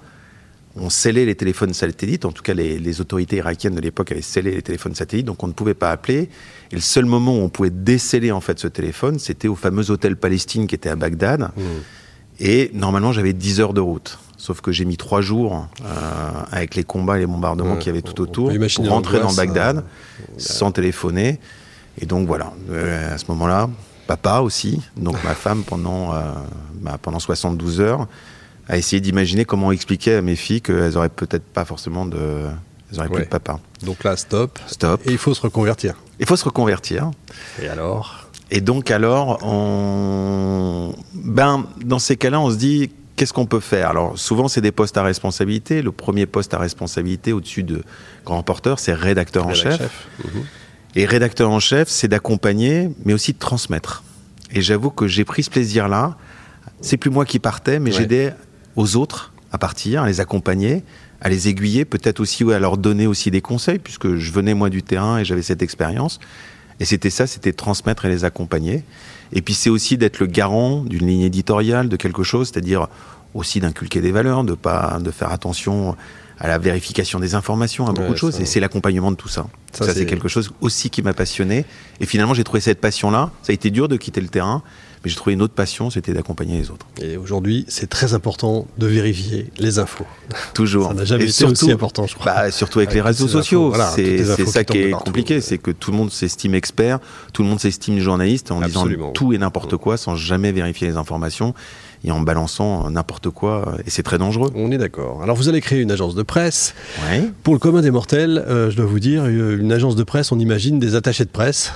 on 0.76 0.90
scellait 0.90 1.26
les 1.26 1.36
téléphones 1.36 1.74
satellites, 1.74 2.26
en 2.26 2.32
tout 2.32 2.44
cas 2.44 2.54
les, 2.54 3.02
autorités 3.02 3.38
irakiennes 3.38 3.76
de 3.76 3.82
l'époque 3.82 4.12
avaient 4.12 4.22
scellé 4.22 4.52
les 4.52 4.62
téléphones 4.62 4.96
satellites, 4.96 5.26
donc 5.26 5.42
on 5.44 5.48
ne 5.48 5.54
pouvait 5.54 5.74
pas 5.74 5.92
appeler. 5.92 6.30
Et 6.72 6.76
le 6.76 6.82
seul 6.82 7.06
moment 7.06 7.38
où 7.38 7.42
on 7.42 7.50
pouvait 7.50 7.70
déceler 7.70 8.32
en 8.32 8.42
fait 8.42 8.60
ce 8.60 8.68
téléphone, 8.68 9.20
c'était 9.20 9.48
au 9.48 9.56
fameux 9.56 9.90
hôtel 9.90 10.16
Palestine 10.16 10.68
qui 10.68 10.76
était 10.76 10.90
à 10.90 10.96
Bagdad. 10.96 11.42
Mmh. 11.42 11.62
Et 12.40 12.72
normalement 12.74 13.12
j'avais 13.12 13.34
10 13.34 13.60
heures 13.60 13.74
de 13.74 13.82
route. 13.82 14.18
Sauf 14.38 14.62
que 14.62 14.72
j'ai 14.72 14.86
mis 14.86 14.96
3 14.96 15.22
jours 15.22 15.68
euh, 15.84 16.32
avec 16.52 16.76
les 16.76 16.84
combats 16.84 17.18
et 17.18 17.20
les 17.20 17.28
bombardements 17.28 17.76
qu'il 17.76 17.88
y 17.88 17.90
avait 17.90 18.02
tout 18.02 18.22
autour 18.22 18.52
pour 18.76 18.90
rentrer 18.90 19.20
dans 19.20 19.34
Bagdad 19.34 19.80
hein. 19.80 19.84
sans 20.38 20.72
téléphoner. 20.72 21.40
Et 22.02 22.06
donc 22.06 22.28
voilà, 22.28 22.54
euh, 22.72 23.14
à 23.14 23.18
ce 23.18 23.26
moment-là, 23.30 23.70
papa 24.08 24.40
aussi, 24.40 24.82
donc 24.96 25.22
ma 25.26 25.36
femme 25.36 25.64
pendant, 25.64 26.14
euh, 26.14 26.32
bah, 26.76 26.98
pendant 27.02 27.20
72 27.20 27.82
heures, 27.82 28.08
a 28.70 28.78
essayé 28.78 29.02
d'imaginer 29.02 29.44
comment 29.44 29.72
expliquer 29.72 30.16
à 30.16 30.22
mes 30.22 30.38
filles 30.38 30.62
qu'elles 30.62 30.96
auraient 30.96 31.10
peut-être 31.10 31.44
pas 31.44 31.66
forcément 31.66 32.06
de, 32.06 32.46
elles 32.92 33.00
auraient 33.00 33.10
plus 33.10 33.24
de 33.24 33.30
papa. 33.30 33.60
Donc 33.84 34.04
là, 34.04 34.16
stop. 34.16 34.60
Stop. 34.68 35.02
Et 35.06 35.12
il 35.12 35.18
faut 35.18 35.34
se 35.34 35.42
reconvertir. 35.42 35.96
Il 36.20 36.26
faut 36.26 36.36
se 36.36 36.46
reconvertir. 36.46 37.12
Et 37.62 37.68
alors? 37.68 38.29
Et 38.52 38.62
donc 38.62 38.92
alors, 38.92 39.40
on... 39.44 40.94
ben, 41.14 41.66
dans 41.84 42.00
ces 42.00 42.18
cas-là, 42.18 42.40
on 42.40 42.50
se 42.52 42.56
dit, 42.58 42.90
qu'est-ce 43.16 43.34
qu'on 43.34 43.46
peut 43.46 43.60
faire? 43.60 43.90
Alors 43.90 44.18
souvent, 44.18 44.48
c'est 44.48 44.62
des 44.62 44.72
postes 44.72 44.98
à 44.98 45.04
responsabilité. 45.04 45.82
Le 45.82 45.92
premier 45.92 46.26
poste 46.26 46.54
à 46.54 46.58
responsabilité 46.58 47.34
au-dessus 47.34 47.64
de 47.64 47.84
grand 48.26 48.42
porteur, 48.44 48.80
c'est 48.80 48.94
rédacteur 48.94 49.46
en 49.46 49.54
chef. 49.54 50.08
Mhm. 50.24 50.44
Et 50.96 51.06
rédacteur 51.06 51.52
en 51.52 51.60
chef, 51.60 51.90
c'est 51.90 52.08
d'accompagner, 52.08 52.90
mais 53.06 53.14
aussi 53.14 53.34
de 53.34 53.38
transmettre. 53.38 54.04
Et 54.52 54.62
j'avoue 54.62 54.90
que 54.90 55.08
j'ai 55.08 55.26
pris 55.26 55.44
ce 55.44 55.52
plaisir-là. 55.52 56.18
C'est 56.82 56.98
plus 56.98 57.12
moi 57.12 57.26
qui 57.26 57.40
partais, 57.40 57.80
mais 57.80 57.92
j'aidais 57.92 58.34
aux 58.76 58.96
autres 58.96 59.34
à 59.52 59.58
partir, 59.58 60.04
à 60.04 60.08
les 60.08 60.20
accompagner, 60.20 60.84
à 61.22 61.30
les 61.30 61.48
aiguiller, 61.48 61.86
peut-être 61.86 62.20
aussi 62.20 62.44
à 62.52 62.60
leur 62.60 62.78
donner 62.78 63.06
aussi 63.06 63.30
des 63.30 63.42
conseils, 63.42 63.80
puisque 63.80 64.16
je 64.16 64.32
venais 64.32 64.54
moi 64.54 64.70
du 64.70 64.82
terrain 64.82 65.20
et 65.20 65.26
j'avais 65.26 65.42
cette 65.42 65.62
expérience. 65.62 66.20
Et 66.80 66.86
c'était 66.86 67.10
ça, 67.10 67.28
c'était 67.28 67.54
transmettre 67.54 68.06
et 68.06 68.10
les 68.10 68.26
accompagner. 68.26 68.84
Et 69.34 69.42
puis 69.42 69.54
c'est 69.54 69.70
aussi 69.70 69.98
d'être 69.98 70.20
le 70.20 70.28
garant 70.28 70.82
d'une 70.84 71.08
ligne 71.08 71.22
éditoriale, 71.22 71.90
de 71.90 71.96
quelque 71.96 72.24
chose, 72.24 72.50
c'est-à-dire 72.52 72.88
aussi 73.34 73.60
d'inculquer 73.60 74.02
des 74.02 74.12
valeurs, 74.12 74.44
de 74.44 74.54
pas, 74.54 75.00
de 75.00 75.12
faire 75.12 75.32
attention 75.32 75.96
à 76.40 76.48
la 76.48 76.58
vérification 76.58 77.20
des 77.20 77.36
informations, 77.36 77.88
à 77.88 77.92
beaucoup 77.92 78.14
de 78.14 78.18
choses. 78.18 78.40
Et 78.40 78.46
c'est 78.46 78.60
l'accompagnement 78.60 79.12
de 79.12 79.18
tout 79.18 79.28
ça. 79.28 79.48
Ça, 79.74 79.94
c'est 79.94 80.06
quelque 80.06 80.30
chose 80.30 80.52
aussi 80.62 80.90
qui 80.90 81.02
m'a 81.02 81.14
passionné. 81.14 81.66
Et 82.00 82.06
finalement, 82.06 82.34
j'ai 82.34 82.46
trouvé 82.46 82.62
cette 82.62 82.80
passion-là. 82.80 83.30
Ça 83.44 83.52
a 83.52 83.54
été 83.54 83.70
dur 83.72 83.88
de 83.90 83.98
quitter 83.98 84.22
le 84.22 84.30
terrain, 84.30 84.64
mais 85.04 85.10
j'ai 85.10 85.16
trouvé 85.16 85.34
une 85.34 85.42
autre 85.42 85.54
passion, 85.54 85.90
c'était 85.90 86.14
d'accompagner 86.14 86.58
les 86.58 86.72
autres. 86.72 86.86
Et 87.02 87.18
aujourd'hui, 87.18 87.66
c'est 87.68 87.90
très 87.90 88.14
important 88.14 88.68
de 88.78 88.88
vérifier 88.88 89.50
les 89.58 89.80
infos. 89.80 90.06
Toujours. 90.54 90.90
Ça 90.90 90.94
n'a 90.94 91.06
jamais 91.06 91.24
été 91.24 91.32
surtout, 91.32 91.52
aussi 91.54 91.72
important, 91.72 92.06
je 92.06 92.16
crois. 92.16 92.34
Bah, 92.34 92.52
surtout 92.52 92.80
avec, 92.80 92.94
les 92.94 93.02
réseaux 93.02 93.28
sociaux. 93.28 93.74
c'est 93.96 94.24
ça 94.46 94.64
qui, 94.64 94.78
est 94.78 94.92
compliqué, 94.92 95.42
c'est 95.42 95.58
que 95.58 95.72
tout 95.72 95.92
le 95.92 95.98
monde 95.98 96.12
s'estime 96.12 96.54
expert, 96.54 97.00
tout 97.34 97.44
le 97.44 97.50
monde 97.50 97.60
s'estime 97.60 98.00
journaliste 98.00 98.52
en 98.52 98.62
disant 98.62 98.88
tout 99.14 99.34
et 99.34 99.38
n'importe 99.38 99.78
quoi 99.78 99.98
sans 99.98 100.16
jamais 100.16 100.52
vérifier 100.52 100.88
les 100.88 100.98
informations 100.98 101.54
et 102.04 102.12
en 102.12 102.22
balançant 102.22 102.90
n'importe 102.90 103.30
quoi. 103.30 103.76
Et 103.86 103.90
c'est 103.90 104.04
très 104.04 104.18
dangereux. 104.18 104.52
On 104.56 104.72
est 104.72 104.78
d'accord. 104.78 105.22
Alors 105.22 105.36
vous 105.36 105.50
allez 105.50 105.62
créer 105.62 105.82
une 105.82 105.92
agence 105.92 106.16
de 106.16 106.24
presse. 106.24 106.74
Pour 107.44 107.54
le 107.54 107.60
commun 107.60 107.82
des 107.82 107.92
mortels, 107.92 108.44
euh, 108.48 108.70
je 108.70 108.78
dois 108.78 108.86
vous 108.86 109.00
dire, 109.00 109.26
une 109.26 109.72
agence 109.72 109.96
de 109.96 110.04
presse, 110.04 110.32
on 110.32 110.40
imagine 110.40 110.80
des 110.80 110.96
attachés 110.96 111.26
de 111.26 111.30
presse. 111.30 111.74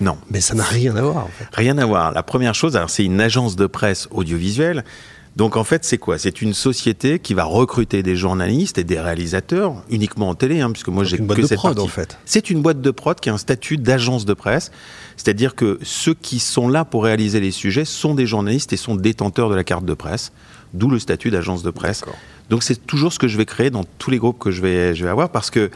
Non. 0.00 0.18
Mais 0.30 0.40
ça 0.40 0.54
n'a 0.54 0.64
rien 0.64 0.96
à 0.96 1.02
voir. 1.02 1.24
En 1.24 1.28
fait. 1.28 1.46
Rien 1.52 1.78
à 1.78 1.86
voir. 1.86 2.12
La 2.12 2.22
première 2.22 2.54
chose, 2.54 2.76
alors 2.76 2.90
c'est 2.90 3.04
une 3.04 3.20
agence 3.20 3.56
de 3.56 3.66
presse 3.66 4.08
audiovisuelle. 4.10 4.84
Donc 5.36 5.58
en 5.58 5.64
fait, 5.64 5.84
c'est 5.84 5.98
quoi? 5.98 6.16
C'est 6.16 6.40
une 6.40 6.54
société 6.54 7.18
qui 7.18 7.34
va 7.34 7.44
recruter 7.44 8.02
des 8.02 8.16
journalistes 8.16 8.78
et 8.78 8.84
des 8.84 8.98
réalisateurs 8.98 9.82
uniquement 9.90 10.30
en 10.30 10.34
télé, 10.34 10.62
hein, 10.62 10.70
puisque 10.70 10.88
moi 10.88 11.04
j'ai 11.04 11.18
que 11.18 11.22
de 11.22 11.46
cette 11.46 11.58
prod, 11.58 11.78
en 11.78 11.86
fait. 11.88 12.18
C'est 12.24 12.48
une 12.48 12.62
boîte 12.62 12.80
de 12.80 12.90
prod 12.90 13.20
qui 13.20 13.28
a 13.28 13.34
un 13.34 13.38
statut 13.38 13.76
d'agence 13.76 14.24
de 14.24 14.32
presse, 14.32 14.72
c'est-à-dire 15.18 15.54
que 15.54 15.78
ceux 15.82 16.14
qui 16.14 16.38
sont 16.38 16.70
là 16.70 16.86
pour 16.86 17.04
réaliser 17.04 17.40
les 17.40 17.50
sujets 17.50 17.84
sont 17.84 18.14
des 18.14 18.26
journalistes 18.26 18.72
et 18.72 18.78
sont 18.78 18.96
détenteurs 18.96 19.50
de 19.50 19.54
la 19.54 19.62
carte 19.62 19.84
de 19.84 19.92
presse, 19.92 20.32
d'où 20.72 20.88
le 20.88 20.98
statut 20.98 21.30
d'agence 21.30 21.62
de 21.62 21.70
presse. 21.70 22.02
Donc 22.48 22.62
c'est 22.62 22.86
toujours 22.86 23.12
ce 23.12 23.18
que 23.18 23.28
je 23.28 23.36
vais 23.36 23.44
créer 23.44 23.68
dans 23.68 23.84
tous 23.98 24.10
les 24.10 24.18
groupes 24.18 24.38
que 24.38 24.50
je 24.50 24.62
vais, 24.62 24.94
je 24.94 25.04
vais 25.04 25.10
avoir, 25.10 25.28
parce 25.28 25.50
que 25.50 25.70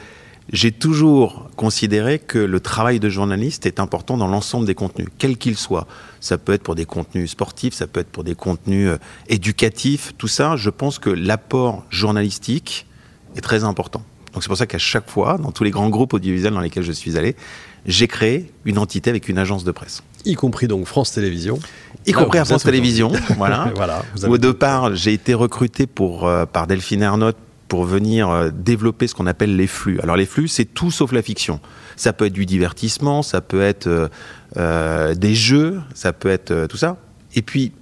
j'ai 0.53 0.73
toujours 0.73 1.49
considéré 1.57 2.19
que 2.19 2.39
le 2.39 2.61
travail 2.61 2.99
de 2.99 3.09
journaliste 3.09 3.67
est 3.67 3.79
important 3.81 4.17
dans 4.17 4.27
l'ensemble 4.27 4.67
des 4.67 4.75
contenus, 4.75 5.09
quels 5.19 5.37
qu'ils 5.37 5.57
soient. 5.57 5.87
Ça 6.21 6.39
peut 6.39 6.53
être 6.53 6.63
pour 6.63 6.75
des 6.75 6.87
contenus 6.87 7.31
sportifs, 7.31 7.75
ça 7.75 7.87
peut 7.87 8.01
être 8.01 8.11
pour 8.11 8.25
des 8.25 8.35
contenus 8.35 8.89
euh, 8.89 8.99
éducatifs, 9.29 10.13
tout 10.19 10.29
ça. 10.29 10.57
Je 10.57 10.71
pense 10.71 10.99
que 10.99 11.11
l'apport 11.11 11.85
journalistique 11.91 12.87
est 13.37 13.41
très 13.41 13.65
important. 13.65 14.03
Donc 14.33 14.43
c'est 14.43 14.49
pour 14.49 14.57
ça 14.57 14.67
qu'à 14.67 14.79
chaque 14.79 15.09
fois, 15.09 15.39
dans 15.39 15.53
tous 15.53 15.65
les 15.65 15.71
grands 15.71 15.89
groupes 15.89 16.15
audiovisuels 16.15 16.55
dans 16.55 16.61
lesquels 16.61 16.85
je 16.85 16.93
suis 16.93 17.17
allé, 17.17 17.37
j'ai 17.87 18.09
créé 18.09 18.53
une 18.65 18.79
entité 18.79 19.11
avec 19.11 19.29
une 19.29 19.39
agence 19.39 19.65
de 19.65 19.73
presse. 19.73 20.03
Y 20.25 20.35
compris 20.35 20.69
donc 20.69 20.87
France 20.87 21.13
Télévisions. 21.13 21.59
Y 22.07 22.13
compris 22.13 22.39
à 22.39 22.45
France 22.45 22.65
Télévisions, 22.65 23.13
voilà. 23.37 23.73
voilà 23.75 24.03
Au 24.27 24.39
départ, 24.39 24.95
j'ai 24.95 25.13
été 25.13 25.35
recruté 25.35 25.87
pour, 25.87 26.27
euh, 26.27 26.45
par 26.45 26.67
Delphine 26.67 27.03
Ernotte 27.03 27.37
pour 27.71 27.85
venir 27.85 28.29
euh, 28.29 28.51
développer 28.51 29.07
ce 29.07 29.15
qu'on 29.15 29.29
appelle 29.29 29.55
les 29.57 29.69
flux. 29.69 30.01
Alors 30.01 30.17
les 30.17 30.27
flux, 30.27 30.49
c'est 30.49 30.65
tout 30.65 30.91
sauf 30.91 31.13
la 31.13 31.23
fiction. 31.23 31.61
Ça 31.95 32.13
peut 32.13 32.27
être 32.27 32.33
du 32.33 32.45
divertissement, 32.45 33.23
ça 33.23 33.41
peut 33.41 33.63
être 33.63 33.87
euh, 33.87 34.09
euh, 34.57 35.15
des 35.15 35.37
jeux, 35.37 35.81
ça 35.95 36.13
peut 36.13 36.29
être 36.29 36.67
tout 36.67 36.77
ça. 36.77 36.97
Et 37.37 37.43
puis, 37.43 37.73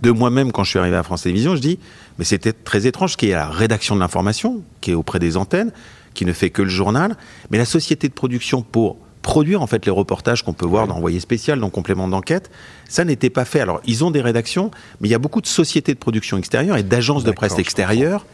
de 0.00 0.10
moi-même, 0.10 0.52
quand 0.52 0.64
je 0.64 0.70
suis 0.70 0.78
arrivé 0.78 0.96
à 0.96 1.02
France 1.02 1.22
Télévisions, 1.22 1.54
je 1.54 1.60
dis, 1.60 1.78
mais 2.18 2.24
c'était 2.24 2.54
très 2.54 2.86
étrange 2.86 3.16
qu'il 3.16 3.28
y 3.28 3.32
ait 3.32 3.36
la 3.36 3.50
rédaction 3.50 3.94
de 3.94 4.00
l'information, 4.00 4.62
qui 4.80 4.92
est 4.92 4.94
auprès 4.94 5.18
des 5.18 5.36
antennes, 5.36 5.70
qui 6.14 6.24
ne 6.24 6.32
fait 6.32 6.48
que 6.48 6.62
le 6.62 6.70
journal, 6.70 7.14
mais 7.50 7.58
la 7.58 7.66
société 7.66 8.08
de 8.08 8.14
production 8.14 8.62
pour 8.62 8.96
produire 9.20 9.60
en 9.60 9.66
fait 9.66 9.84
les 9.84 9.92
reportages 9.92 10.42
qu'on 10.42 10.54
peut 10.54 10.66
voir 10.66 10.86
dans 10.86 10.96
Envoyé 10.96 11.20
spécial, 11.20 11.60
dans 11.60 11.70
Complément 11.70 12.08
d'enquête, 12.08 12.50
ça 12.88 13.04
n'était 13.04 13.30
pas 13.30 13.44
fait. 13.44 13.60
Alors 13.60 13.82
ils 13.84 14.02
ont 14.02 14.10
des 14.10 14.22
rédactions, 14.22 14.70
mais 15.00 15.08
il 15.08 15.10
y 15.10 15.14
a 15.14 15.18
beaucoup 15.18 15.42
de 15.42 15.46
sociétés 15.46 15.92
de 15.92 15.98
production 15.98 16.38
extérieures 16.38 16.78
et 16.78 16.82
d'agences 16.82 17.24
de 17.24 17.32
presse 17.32 17.58
extérieures 17.58 18.24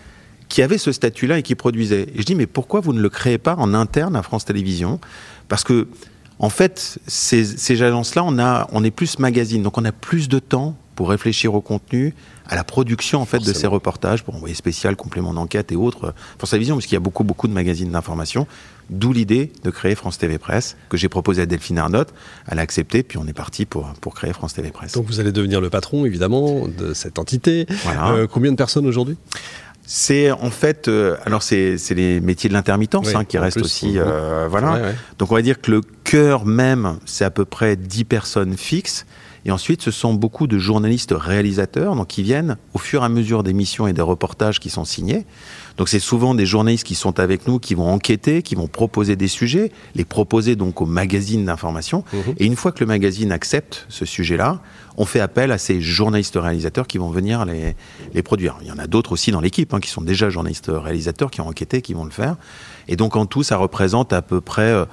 qui 0.51 0.61
avait 0.61 0.77
ce 0.77 0.93
statut-là 0.93 1.39
et 1.39 1.43
qui 1.43 1.55
produisait. 1.55 2.09
Et 2.15 2.19
je 2.19 2.23
dis, 2.25 2.35
mais 2.35 2.47
pourquoi 2.47 2.81
vous 2.81 2.93
ne 2.93 3.01
le 3.01 3.09
créez 3.09 3.39
pas 3.39 3.55
en 3.57 3.73
interne 3.73 4.17
à 4.17 4.23
France 4.23 4.45
Télévisions? 4.45 5.01
Parce 5.49 5.65
que, 5.65 5.89
en 6.39 6.51
fait, 6.51 6.99
ces, 7.07 7.45
ces 7.45 7.83
agences-là, 7.83 8.25
on, 8.27 8.39
a, 8.39 8.69
on 8.73 8.85
est 8.85 8.91
plus 8.91 9.19
magazine, 9.19 9.63
donc 9.63 9.79
on 9.79 9.85
a 9.85 9.93
plus 9.93 10.29
de 10.29 10.39
temps 10.39 10.77
pour 10.97 11.09
réfléchir 11.09 11.55
au 11.55 11.63
contenu, 11.63 12.15
à 12.47 12.57
la 12.57 12.65
production 12.65 13.23
en 13.23 13.25
fait 13.25 13.39
de 13.39 13.53
ces 13.55 13.67
reportages, 13.67 14.23
pour 14.23 14.35
envoyer 14.35 14.55
spécial, 14.55 14.97
complément 14.97 15.33
d'enquête 15.33 15.73
et 15.73 15.77
autres. 15.77 16.13
France 16.37 16.51
Télévisions, 16.51 16.75
parce 16.75 16.85
qu'il 16.85 16.95
y 16.95 16.97
a 16.97 17.01
beaucoup, 17.01 17.25
beaucoup 17.25 17.49
de 17.49 17.55
magazines 17.55 17.91
d'information. 17.91 18.47
D'où 18.91 19.13
l'idée 19.13 19.53
de 19.63 19.71
créer 19.71 19.95
France 19.95 20.19
TV 20.19 20.37
Presse, 20.37 20.77
que 20.91 20.97
j'ai 20.97 21.09
proposé 21.09 21.41
à 21.41 21.47
Delphine 21.47 21.79
Arnott. 21.79 22.13
Elle 22.49 22.59
a 22.59 22.63
accepté, 22.63 23.03
puis 23.03 23.17
on 23.19 23.27
est 23.29 23.33
parti 23.33 23.65
pour, 23.65 23.87
pour 24.01 24.15
créer 24.15 24.33
France 24.33 24.53
TV 24.53 24.73
Presse. 24.73 24.93
Donc 24.93 25.07
vous 25.07 25.21
allez 25.21 25.33
devenir 25.33 25.61
le 25.61 25.71
patron, 25.71 26.05
évidemment, 26.05 26.67
de 26.67 26.93
cette 26.93 27.19
entité. 27.19 27.67
Euh, 27.87 28.27
combien 28.27 28.51
de 28.51 28.57
personnes 28.57 28.87
aujourd'hui? 28.87 29.17
C'est 29.93 30.31
en 30.31 30.51
fait, 30.51 30.87
euh, 30.87 31.17
alors 31.27 31.43
c'est 31.43 31.77
les 31.91 32.21
métiers 32.21 32.49
de 32.49 32.55
l'intermittence 32.55 33.13
hein, 33.13 33.25
qui 33.25 33.39
restent 33.39 33.61
aussi, 33.61 33.99
euh, 33.99 34.47
voilà. 34.49 34.93
Donc 35.19 35.33
on 35.33 35.35
va 35.35 35.43
dire 35.43 35.61
que 35.61 35.73
le 35.73 35.81
cœur 36.05 36.47
même, 36.47 36.99
c'est 37.07 37.25
à 37.25 37.31
peu 37.33 37.45
près 37.45 37.75
10 37.75 38.05
personnes 38.05 38.57
fixes. 38.57 39.05
Et 39.45 39.51
ensuite, 39.51 39.83
ce 39.83 39.91
sont 39.91 40.15
beaucoup 40.15 40.47
de 40.47 40.59
journalistes 40.59 41.15
réalisateurs, 41.17 41.97
donc 41.97 42.09
qui 42.09 42.23
viennent 42.23 42.57
au 42.75 42.79
fur 42.79 43.03
et 43.03 43.07
à 43.07 43.09
mesure 43.09 43.43
des 43.43 43.53
missions 43.53 43.89
et 43.89 43.93
des 43.93 44.03
reportages 44.03 44.61
qui 44.61 44.71
sont 44.71 44.85
signés. 44.85 45.25
Donc 45.77 45.89
c'est 45.89 45.99
souvent 45.99 46.35
des 46.35 46.47
journalistes 46.47 46.87
qui 46.87 46.95
sont 46.95 47.19
avec 47.19 47.49
nous, 47.49 47.59
qui 47.59 47.75
vont 47.75 47.91
enquêter, 47.91 48.43
qui 48.43 48.55
vont 48.55 48.69
proposer 48.69 49.17
des 49.17 49.29
sujets, 49.29 49.73
les 49.95 50.05
proposer 50.05 50.55
donc 50.55 50.83
au 50.83 50.87
magazine 50.87 51.47
d'information. 51.47 52.05
Mhm. 52.13 52.35
Et 52.39 52.47
une 52.47 52.55
fois 52.55 52.71
que 52.71 52.81
le 52.81 52.87
magazine 52.87 53.33
accepte 53.33 53.87
ce 53.89 54.05
sujet-là, 54.05 54.61
on 55.01 55.07
fait 55.07 55.21
appel 55.21 55.51
à 55.51 55.57
ces 55.59 55.81
journalistes 55.81 56.37
réalisateurs 56.37 56.87
qui 56.87 56.99
vont 56.99 57.09
venir 57.11 57.45
les, 57.47 57.75
les 58.13 58.23
produire. 58.23 58.57
Il 58.61 58.69
y 58.69 58.73
en 58.73 58.79
a 58.79 58.87
d'autres 58.87 59.13
aussi 59.13 59.31
dans 59.31 59.41
l'équipe 59.41 59.73
hein, 59.73 59.81
qui 59.81 59.89
sont 59.89 60.03
déjà 60.03 60.29
journalistes 60.29 60.71
réalisateurs, 60.71 61.31
qui 61.31 61.41
ont 61.41 61.49
enquêté, 61.49 61.81
qui 61.81 61.95
vont 61.95 62.05
le 62.05 62.11
faire. 62.11 62.37
Et 62.87 62.97
donc 62.97 63.17
en 63.17 63.25
tout, 63.25 63.43
ça 63.43 63.57
représente 63.57 64.13
à 64.13 64.21
peu 64.21 64.41
près 64.43 64.71
euh, 64.71 64.85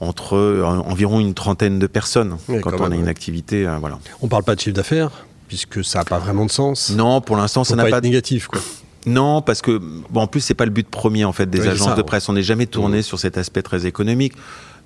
entre 0.00 0.36
euh, 0.36 0.64
environ 0.64 1.20
une 1.20 1.34
trentaine 1.34 1.78
de 1.78 1.86
personnes 1.86 2.38
Oui, 2.48 2.60
quand 2.60 2.70
quand 2.70 2.78
on 2.78 2.82
même, 2.84 2.92
a 2.92 2.96
une 2.96 3.02
ouais. 3.04 3.08
activité. 3.08 3.66
euh, 3.66 3.76
voilà. 3.78 3.98
On 4.20 4.28
parle 4.28 4.42
pas 4.44 4.54
de 4.56 4.60
chiffre 4.60 4.74
d'affaires, 4.76 5.10
puisque 5.48 5.84
ça 5.84 6.00
n'a 6.00 6.04
pas 6.04 6.18
vraiment 6.18 6.46
de 6.46 6.50
sens. 6.50 6.90
Non, 6.90 7.20
pour 7.20 7.36
l'instant, 7.36 7.62
ça 7.64 7.76
n'a 7.76 7.84
pas 7.84 7.90
pas 7.90 7.96
être 7.98 8.04
négatif, 8.04 8.48
quoi. 8.48 8.60
Non, 9.06 9.42
parce 9.42 9.62
que 9.62 9.78
bon, 10.10 10.22
en 10.22 10.26
plus 10.26 10.40
c'est 10.40 10.54
pas 10.54 10.64
le 10.66 10.70
but 10.72 10.86
premier 10.88 11.24
en 11.24 11.32
fait 11.32 11.48
des 11.48 11.60
Oui, 11.60 11.68
agences 11.68 11.88
ça, 11.88 11.94
de 11.94 12.00
ouais. 12.00 12.04
presse. 12.04 12.28
On 12.28 12.32
n'est 12.34 12.42
jamais 12.42 12.66
tourné 12.66 13.02
sur 13.02 13.18
cet 13.18 13.38
aspect 13.38 13.62
très 13.62 13.86
économique, 13.86 14.34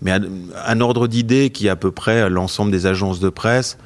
mais 0.02 0.12
un, 0.12 0.20
un 0.66 0.80
ordre 0.80 1.08
d'idée 1.08 1.50
qui 1.50 1.66
est 1.66 1.70
à 1.70 1.76
peu 1.76 1.90
près 1.90 2.28
l'ensemble 2.28 2.70
des 2.70 2.86
agences 2.86 3.20
de 3.20 3.30
presse, 3.30 3.78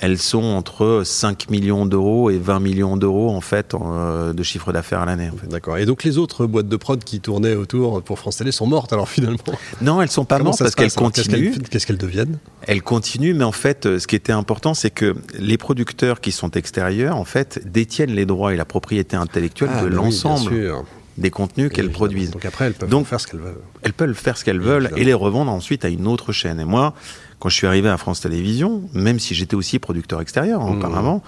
elles 0.00 0.18
sont 0.18 0.42
entre 0.42 1.02
5 1.04 1.50
millions 1.50 1.86
d'euros 1.86 2.30
et 2.30 2.38
20 2.38 2.58
millions 2.60 2.96
d'euros 2.96 3.30
en 3.30 3.40
fait 3.40 3.74
en, 3.74 3.92
euh, 3.94 4.32
de 4.32 4.42
chiffre 4.42 4.72
d'affaires 4.72 5.00
à 5.00 5.06
l'année. 5.06 5.30
En 5.32 5.36
fait. 5.36 5.46
D'accord. 5.48 5.78
Et 5.78 5.86
donc 5.86 6.04
les 6.04 6.18
autres 6.18 6.46
boîtes 6.46 6.68
de 6.68 6.76
prod 6.76 7.02
qui 7.04 7.20
tournaient 7.20 7.54
autour 7.54 8.02
pour 8.02 8.18
France 8.18 8.38
Télé 8.38 8.50
sont 8.52 8.66
mortes 8.66 8.92
alors 8.92 9.08
finalement. 9.08 9.38
Non, 9.82 10.02
elles 10.02 10.10
sont 10.10 10.24
pas 10.24 10.38
Comment 10.38 10.50
mortes 10.50 10.58
parce 10.60 10.74
qu'elles 10.74 10.86
Qu'est-ce 10.86 10.96
continuent. 10.98 11.52
qu'elles- 11.52 11.68
Qu'est-ce 11.68 11.86
qu'elles 11.86 11.98
deviennent 11.98 12.38
Elles 12.66 12.82
continuent, 12.82 13.34
mais 13.34 13.44
en 13.44 13.52
fait, 13.52 13.86
euh, 13.86 13.98
ce 13.98 14.06
qui 14.06 14.16
était 14.16 14.32
important, 14.32 14.74
c'est 14.74 14.90
que 14.90 15.14
les 15.38 15.58
producteurs 15.58 16.20
qui 16.20 16.32
sont 16.32 16.50
extérieurs, 16.52 17.16
en 17.16 17.24
fait, 17.24 17.60
détiennent 17.64 18.12
les 18.14 18.26
droits 18.26 18.52
et 18.52 18.56
la 18.56 18.64
propriété 18.64 19.16
intellectuelle 19.16 19.70
Ah, 19.72 19.76
de 19.76 19.80
bah 19.80 19.84
oui, 19.86 19.90
bien 19.90 20.02
l'ensemble 20.04 20.50
sûr. 20.50 20.84
Des 21.16 21.30
contenus 21.30 21.70
qu'elles 21.72 21.90
produisent. 21.92 22.30
Donc 22.30 22.44
après, 22.44 22.66
elles 22.66 22.74
peuvent 22.74 22.88
Donc- 22.88 23.06
faire 23.06 23.20
ce 23.20 23.26
qu'elles 23.26 23.40
veulent. 23.40 23.60
elles 23.82 23.92
peuvent 23.92 24.14
faire 24.14 24.36
ce 24.36 24.44
qu'elles 24.44 24.60
veulent 24.60 24.90
et 24.96 25.04
les 25.04 25.14
revendre 25.14 25.52
ensuite 25.52 25.84
à 25.84 25.88
une 25.88 26.06
autre 26.06 26.32
chaîne. 26.32 26.58
Et 26.60 26.64
moi, 26.64 26.94
quand 27.38 27.48
je 27.48 27.54
suis 27.54 27.66
arrivé 27.66 27.88
à 27.88 27.96
France 27.96 28.20
Télévisions, 28.20 28.82
même 28.94 29.18
si 29.18 29.34
j'étais 29.34 29.54
aussi 29.54 29.78
producteur 29.78 30.20
extérieur 30.20 30.60
hein, 30.62 30.70
Mmh. 30.70 30.78
auparavant, 30.78 31.22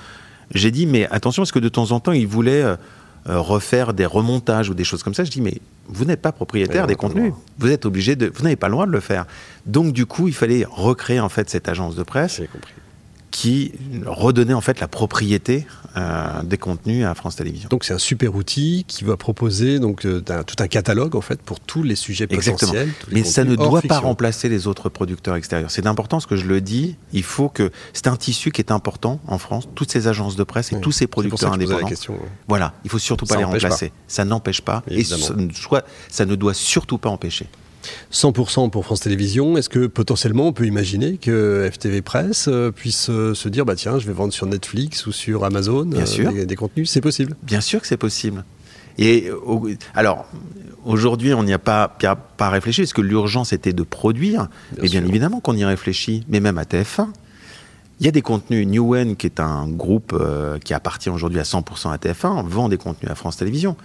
j'ai 0.53 0.71
dit 0.71 0.87
mais 0.87 1.07
attention 1.11 1.43
parce 1.43 1.53
que 1.53 1.59
de 1.59 1.69
temps 1.69 1.91
en 1.93 2.01
temps 2.01 2.13
ils 2.13 2.27
voulaient 2.27 2.63
euh, 2.63 2.77
euh, 3.29 3.41
refaire 3.41 3.93
des 3.95 4.07
remontages 4.07 4.71
ou 4.71 4.75
des 4.75 4.85
choses 4.85 5.03
comme 5.03 5.15
ça. 5.15 5.25
Je 5.25 5.31
dis 5.31 5.41
mais 5.41 5.59
vous 5.89 6.05
n'êtes 6.05 6.23
pas 6.23 6.33
propriétaire 6.33 6.83
Oui, 6.83 6.89
des 6.89 6.95
contenus, 6.97 7.33
vous 7.59 7.71
êtes 7.71 7.85
obligé 7.87 8.17
de, 8.17 8.31
vous 8.35 8.43
n'avez 8.45 8.57
pas 8.57 8.69
le 8.69 8.73
droit 8.73 8.87
de 8.87 8.93
le 8.93 9.01
faire. 9.01 9.27
Donc 9.67 9.93
du 9.93 10.07
coup 10.07 10.27
il 10.29 10.35
fallait 10.35 10.65
recréer 10.69 11.21
en 11.21 11.29
fait 11.29 11.49
cette 11.51 11.69
agence 11.69 11.95
de 11.97 12.03
presse 12.03 12.37
J'ai 12.39 12.47
compris. 12.47 12.73
Qui 13.31 13.73
redonnait 14.07 14.55
en 14.55 14.61
fait 14.61 14.81
la 14.81 14.89
propriété 14.89 15.67
euh, 15.97 16.43
des 16.43 16.59
contenus 16.59 17.05
à 17.05 17.15
France 17.15 17.37
Télévisions. 17.37 17.69
Donc 17.71 17.85
c'est 17.85 17.93
un 17.95 17.99
super 17.99 18.35
outil 18.35 18.85
qui 18.87 19.05
va 19.05 19.17
proposer 19.17 19.79
donc 19.79 20.05
euh, 20.07 20.23
un- 20.29 20.43
tout 20.43 20.57
un 20.61 20.69
catalogue 20.69 21.17
en 21.17 21.21
fait 21.21 21.41
pour 21.43 21.61
tous 21.61 21.83
les 21.83 21.97
sujets 21.97 22.27
Exactement. 22.31 22.73
potentiels. 22.73 22.93
tous 23.01 23.11
les 23.11 23.17
Mais 23.23 23.25
ça 23.27 23.45
ne 23.45 23.57
doit 23.57 23.83
pas 23.83 23.99
remplacer 23.99 24.49
les 24.49 24.67
autres 24.67 24.89
producteurs 24.89 25.37
extérieurs. 25.37 25.71
C'est 25.71 25.87
important 25.87 26.21
ce 26.21 26.27
que 26.27 26.37
je 26.37 26.47
le 26.47 26.61
dis. 26.61 26.97
Il 27.13 27.23
faut 27.25 27.49
que 27.49 27.71
c'est 27.93 28.07
un 28.07 28.17
tissu 28.17 28.51
qui 28.53 28.61
est 28.61 28.71
important 28.71 29.21
en 29.27 29.39
France. 29.39 29.69
Toutes 29.75 29.91
ces 29.91 30.07
agences 30.09 30.37
de 30.37 30.45
presse 30.45 30.73
et 30.73 30.77
Oui. 30.77 30.81
tous 30.81 30.93
ces 30.93 31.07
producteurs 31.07 31.51
posais 31.51 31.59
la 31.59 31.65
indépendants. 31.65 31.89
question. 31.89 32.15
ouais. 32.15 32.21
Voilà, 32.49 32.75
il 32.85 32.91
faut 32.91 32.99
surtout 32.99 33.27
pas 33.27 33.37
les 33.37 33.45
remplacer. 33.45 33.93
Ça 34.07 34.25
n'empêche 34.25 34.61
pas. 34.63 34.83
Et 34.89 35.05
ça, 35.05 35.17
soit, 35.53 35.85
ça 36.09 36.25
ne 36.27 36.35
doit 36.37 36.55
surtout 36.55 36.99
pas 36.99 37.09
empêcher. 37.11 37.47
100% 38.13 38.71
pour 38.71 38.85
France 38.85 39.01
Télévisions. 39.01 39.57
Est-ce 39.57 39.69
que 39.69 39.87
potentiellement 39.87 40.47
on 40.49 40.53
peut 40.53 40.67
imaginer 40.67 41.17
que 41.17 41.69
FTV 41.73 42.03
Presse 42.03 42.47
euh, 42.49 42.71
puisse 42.71 43.09
euh, 43.11 43.35
se 43.35 43.49
dire 43.49 43.65
bah 43.65 43.75
tiens 43.77 43.99
je 43.99 44.07
vais 44.07 44.13
vendre 44.13 44.33
sur 44.33 44.47
Netflix 44.47 45.07
ou 45.07 45.13
sur 45.13 45.45
Amazon 45.45 45.85
Bien 45.85 46.07
sûr. 46.07 46.33
des, 46.33 46.47
des 46.47 46.57
contenus 46.57 46.91
C'est 46.91 47.01
possible? 47.01 47.37
Bien 47.43 47.61
sûr 47.61 47.81
que 47.81 47.87
c'est 47.87 47.97
possible. 47.97 48.45
Et 48.99 49.31
au- 49.31 49.69
alors, 49.95 50.25
aujourd'hui, 50.85 51.35
on 51.35 51.43
n'y 51.45 51.53
a 51.53 51.59
pas, 51.59 51.95
a 52.05 52.17
pas 52.17 52.49
réfléchi, 52.49 52.81
parce 52.83 52.95
que 52.95 53.03
l'urgence 53.03 53.53
était 53.53 53.75
de 53.75 53.83
produire. 53.83 54.49
Bien 54.73 54.85
et 54.85 54.89
bien 54.89 55.05
évidemment 55.05 55.41
qu'on 55.41 55.55
y 55.55 55.65
réfléchit, 55.65 56.25
mais 56.29 56.41
même 56.41 56.57
à 56.57 56.63
TF1. 56.65 57.09
Il 58.01 58.07
y 58.07 58.09
a 58.09 58.13
des 58.13 58.23
contenus. 58.23 58.67
Newen, 58.67 59.17
qui 59.17 59.27
est 59.27 59.41
un 59.41 59.69
groupe 59.69 60.15
euh, 60.19 60.59
qui 60.59 60.73
appartient 60.75 61.11
aujourd'hui 61.11 61.41
à 61.41 61.45
100% 61.45 61.93
à 61.93 61.97
TF1, 61.97 62.47
vend 62.47 62.69
des 62.71 62.77
contenus 62.79 63.11
à 63.11 63.15
France 63.15 63.37
Télévisions. 63.37 63.77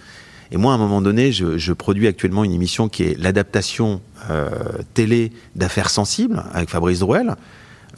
Et 0.52 0.58
moi, 0.58 0.72
à 0.72 0.76
un 0.76 0.78
moment 0.78 1.00
donné, 1.00 1.32
je, 1.32 1.58
je 1.58 1.72
produis 1.72 2.06
actuellement 2.06 2.44
une 2.44 2.52
émission 2.52 2.88
qui 2.88 3.04
est 3.04 3.18
l'adaptation 3.18 4.02
euh, 4.30 4.50
télé 4.94 5.32
d'affaires 5.56 5.90
sensibles 5.90 6.44
avec 6.52 6.68
Fabrice 6.68 7.00
Drouel, 7.00 7.36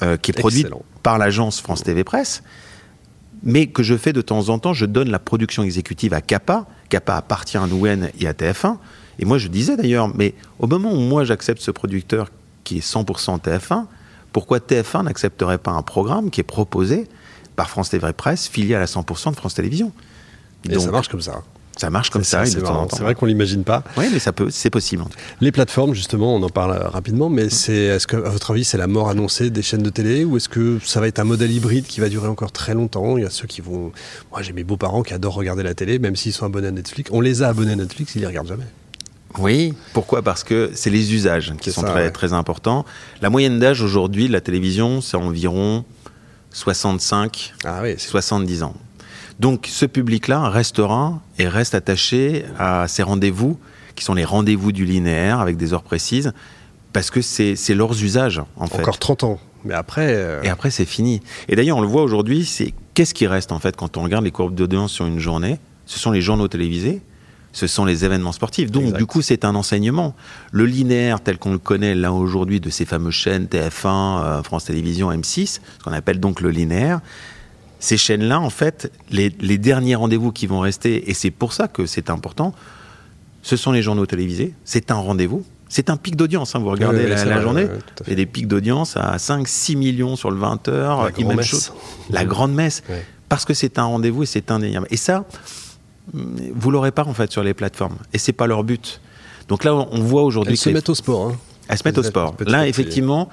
euh, 0.02 0.16
qui 0.16 0.30
est 0.30 0.38
produite 0.38 0.68
par 1.02 1.18
l'agence 1.18 1.60
France 1.60 1.82
TV 1.82 2.04
Presse 2.04 2.42
mais 3.44 3.66
que 3.66 3.82
je 3.82 3.96
fais 3.96 4.12
de 4.12 4.22
temps 4.22 4.48
en 4.48 4.58
temps. 4.58 4.72
Je 4.72 4.86
donne 4.86 5.10
la 5.10 5.18
production 5.18 5.62
exécutive 5.62 6.14
à 6.14 6.20
Kappa. 6.20 6.66
Kappa 6.88 7.14
appartient 7.14 7.58
à 7.58 7.66
Newen 7.66 8.10
et 8.18 8.26
à 8.26 8.32
TF1. 8.32 8.78
Et 9.18 9.26
moi, 9.26 9.38
je 9.38 9.48
disais 9.48 9.76
d'ailleurs, 9.76 10.08
mais 10.14 10.34
au 10.58 10.66
moment 10.66 10.92
où 10.92 10.98
moi 10.98 11.24
j'accepte 11.24 11.60
ce 11.60 11.70
producteur 11.70 12.30
qui 12.64 12.78
est 12.78 12.86
100% 12.86 13.40
TF1, 13.40 13.84
pourquoi 14.32 14.58
TF1 14.58 15.04
n'accepterait 15.04 15.58
pas 15.58 15.70
un 15.72 15.82
programme 15.82 16.30
qui 16.30 16.40
est 16.40 16.44
proposé 16.44 17.06
par 17.54 17.68
France 17.68 17.90
TV 17.90 18.12
Presse, 18.14 18.48
filiale 18.48 18.82
à 18.82 18.86
100% 18.86 19.30
de 19.30 19.36
France 19.36 19.54
Télévisions? 19.54 19.92
Et 20.64 20.70
Donc, 20.70 20.82
ça 20.82 20.90
marche 20.90 21.08
comme 21.08 21.20
ça. 21.20 21.42
Ça 21.76 21.90
marche 21.90 22.10
comme 22.10 22.24
ça, 22.24 22.44
et 22.44 22.46
c'est 22.46 22.60
vrai 22.60 23.14
qu'on 23.14 23.26
l'imagine 23.26 23.64
pas. 23.64 23.82
Oui, 23.96 24.06
mais 24.12 24.18
ça 24.18 24.32
peut, 24.32 24.48
c'est 24.50 24.70
possible. 24.70 25.02
en 25.02 25.06
tout 25.06 25.16
cas. 25.16 25.22
Les 25.40 25.52
plateformes, 25.52 25.94
justement, 25.94 26.34
on 26.34 26.42
en 26.42 26.48
parle 26.48 26.72
euh, 26.72 26.88
rapidement, 26.88 27.28
mais 27.28 27.50
c'est, 27.50 27.74
est-ce 27.74 28.06
que, 28.06 28.16
à 28.16 28.28
votre 28.28 28.52
avis, 28.52 28.64
c'est 28.64 28.78
la 28.78 28.86
mort 28.86 29.08
annoncée 29.08 29.50
des 29.50 29.62
chaînes 29.62 29.82
de 29.82 29.90
télé 29.90 30.24
ou 30.24 30.36
est-ce 30.36 30.48
que 30.48 30.78
ça 30.84 31.00
va 31.00 31.08
être 31.08 31.18
un 31.18 31.24
modèle 31.24 31.50
hybride 31.50 31.86
qui 31.86 32.00
va 32.00 32.08
durer 32.08 32.28
encore 32.28 32.52
très 32.52 32.74
longtemps? 32.74 33.16
Il 33.16 33.24
y 33.24 33.26
a 33.26 33.30
ceux 33.30 33.46
qui 33.46 33.60
vont. 33.60 33.92
Moi, 34.30 34.42
j'ai 34.42 34.52
mes 34.52 34.64
beaux-parents 34.64 35.02
qui 35.02 35.14
adorent 35.14 35.34
regarder 35.34 35.62
la 35.62 35.74
télé, 35.74 35.98
même 35.98 36.16
s'ils 36.16 36.32
sont 36.32 36.46
abonnés 36.46 36.68
à 36.68 36.72
Netflix. 36.72 37.10
On 37.12 37.20
les 37.20 37.42
a 37.42 37.48
abonnés 37.48 37.72
à 37.72 37.76
Netflix, 37.76 38.14
ils 38.14 38.20
les 38.20 38.26
regardent 38.26 38.48
jamais. 38.48 38.66
Oui. 39.38 39.74
Pourquoi? 39.92 40.22
Parce 40.22 40.44
que 40.44 40.70
c'est 40.74 40.90
les 40.90 41.12
usages 41.12 41.52
qui 41.60 41.72
sont 41.72 41.80
ça, 41.80 41.88
très, 41.88 42.04
ouais. 42.04 42.10
très 42.10 42.32
importants. 42.32 42.84
La 43.20 43.30
moyenne 43.30 43.58
d'âge 43.58 43.82
aujourd'hui 43.82 44.28
de 44.28 44.32
la 44.32 44.40
télévision, 44.40 45.00
c'est 45.00 45.16
environ 45.16 45.84
65 46.52 47.54
Ah 47.64 47.80
oui, 47.82 47.94
c'est 47.98 48.08
70 48.08 48.62
ans. 48.62 48.74
Donc 49.40 49.66
ce 49.68 49.86
public-là 49.86 50.48
restera 50.48 51.20
et 51.38 51.48
reste 51.48 51.74
attaché 51.74 52.44
à 52.58 52.86
ces 52.88 53.02
rendez-vous 53.02 53.58
qui 53.96 54.04
sont 54.04 54.14
les 54.14 54.24
rendez-vous 54.24 54.72
du 54.72 54.84
linéaire 54.84 55.40
avec 55.40 55.56
des 55.56 55.72
heures 55.72 55.82
précises 55.82 56.32
parce 56.92 57.10
que 57.10 57.20
c'est 57.22 57.56
leurs 57.74 58.02
usages 58.02 58.40
en 58.56 58.66
fait. 58.66 58.80
encore 58.80 58.98
30 58.98 59.24
ans. 59.24 59.38
Mais 59.64 59.74
après. 59.74 60.06
euh, 60.14 60.42
Et 60.42 60.48
après 60.48 60.70
c'est 60.70 60.84
fini. 60.84 61.20
Et 61.48 61.56
d'ailleurs 61.56 61.76
on 61.78 61.80
le 61.80 61.88
voit 61.88 62.02
aujourd'hui, 62.02 62.44
c'est 62.44 62.72
qu'est-ce 62.94 63.14
qui 63.14 63.26
reste 63.26 63.50
en 63.50 63.58
fait 63.58 63.76
quand 63.76 63.96
on 63.96 64.02
regarde 64.02 64.24
les 64.24 64.30
courbes 64.30 64.54
d'audience 64.54 64.92
sur 64.92 65.06
une 65.06 65.18
journée? 65.18 65.58
Ce 65.86 65.98
sont 65.98 66.10
les 66.12 66.20
journaux 66.22 66.48
télévisés. 66.48 67.02
Ce 67.52 67.68
sont 67.68 67.84
les 67.84 68.04
événements 68.04 68.32
sportifs. 68.32 68.72
Donc, 68.72 68.82
Exact. 68.82 68.98
du 68.98 69.06
coup, 69.06 69.22
c'est 69.22 69.44
un 69.44 69.54
enseignement. 69.54 70.16
Le 70.50 70.66
linéaire, 70.66 71.20
tel 71.20 71.38
qu'on 71.38 71.52
le 71.52 71.58
connaît 71.58 71.94
là 71.94 72.12
aujourd'hui, 72.12 72.58
de 72.58 72.68
ces 72.68 72.84
fameuses 72.84 73.14
chaînes 73.14 73.44
TF1, 73.46 73.86
euh, 73.86 74.42
France 74.42 74.64
Télévisions, 74.64 75.12
M6, 75.12 75.46
ce 75.46 75.84
qu'on 75.84 75.92
appelle 75.92 76.18
donc 76.18 76.40
le 76.40 76.50
linéaire, 76.50 77.00
ces 77.84 77.96
chaînes-là, 77.98 78.40
en 78.40 78.48
fait, 78.50 78.90
les, 79.10 79.30
les 79.40 79.58
derniers 79.58 79.94
rendez-vous 79.94 80.32
qui 80.32 80.46
vont 80.46 80.60
rester, 80.60 81.10
et 81.10 81.14
c'est 81.14 81.30
pour 81.30 81.52
ça 81.52 81.68
que 81.68 81.84
c'est 81.86 82.08
important, 82.08 82.54
ce 83.42 83.56
sont 83.56 83.72
les 83.72 83.82
journaux 83.82 84.06
télévisés. 84.06 84.54
C'est 84.64 84.90
un 84.90 84.94
rendez-vous. 84.94 85.44
C'est 85.68 85.90
un 85.90 85.96
pic 85.98 86.16
d'audience. 86.16 86.54
hein. 86.54 86.60
Vous 86.60 86.70
regardez 86.70 87.06
la, 87.06 87.40
journée, 87.42 87.66
il 88.06 88.10
y 88.10 88.12
a 88.12 88.16
des 88.16 88.26
pics 88.26 88.48
d'audience 88.48 88.96
à 88.96 89.18
5, 89.18 89.46
6 89.46 89.76
millions 89.76 90.16
sur 90.16 90.30
le 90.30 90.38
20 90.38 90.68
heures. 90.68 91.10
La 91.18 91.24
même 91.26 91.42
chose. 91.42 91.72
La 92.10 92.24
grande 92.24 92.54
messe. 92.54 92.82
Parce 93.28 93.44
que 93.44 93.52
c'est 93.52 93.78
un 93.78 93.84
rendez-vous 93.84 94.22
et 94.22 94.26
c'est 94.26 94.50
indéniable. 94.50 94.86
Et 94.90 94.96
ça, 94.96 95.24
vous 96.12 96.70
l'aurez 96.70 96.90
pas 96.92 97.04
en 97.04 97.12
fait 97.14 97.30
sur 97.32 97.42
les 97.42 97.54
plateformes. 97.54 97.96
Et 98.12 98.18
c'est 98.18 98.32
pas 98.32 98.46
leur 98.46 98.64
but. 98.64 99.00
Donc 99.48 99.64
là, 99.64 99.74
on 99.74 100.00
voit 100.00 100.22
aujourd'hui 100.22 100.52
Elles 100.54 100.58
se 100.58 100.70
mettent 100.70 100.88
au 100.88 100.94
sport. 100.94 101.28
hein. 101.28 101.36
elles 101.68 101.78
se 101.78 101.82
mettent 101.84 101.98
au 101.98 102.02
sport. 102.02 102.34
Là, 102.46 102.66
effectivement, 102.66 103.28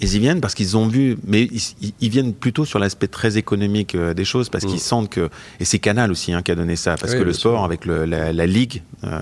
ils 0.00 0.14
y 0.14 0.18
viennent 0.18 0.40
parce 0.40 0.54
qu'ils 0.54 0.76
ont 0.76 0.86
vu, 0.86 1.18
mais 1.26 1.42
ils, 1.44 1.92
ils 2.00 2.08
viennent 2.10 2.32
plutôt 2.34 2.64
sur 2.64 2.78
l'aspect 2.78 3.08
très 3.08 3.36
économique 3.36 3.94
euh, 3.94 4.14
des 4.14 4.24
choses 4.24 4.48
parce 4.48 4.64
Mm. 4.64 4.68
qu'ils 4.68 4.80
sentent 4.80 5.10
que, 5.10 5.28
et 5.60 5.64
c'est 5.64 5.78
Canal 5.78 6.10
aussi 6.10 6.32
hein, 6.32 6.42
qui 6.42 6.50
a 6.52 6.54
donné 6.54 6.76
ça, 6.76 6.96
parce 6.96 7.12
Oui, 7.12 7.18
que 7.18 7.24
le 7.24 7.32
sport 7.32 7.58
sûr. 7.58 7.64
avec 7.64 7.84
le- 7.84 8.04
la, 8.04 8.32
la 8.32 8.46
ligue, 8.46 8.82
euh, 9.04 9.18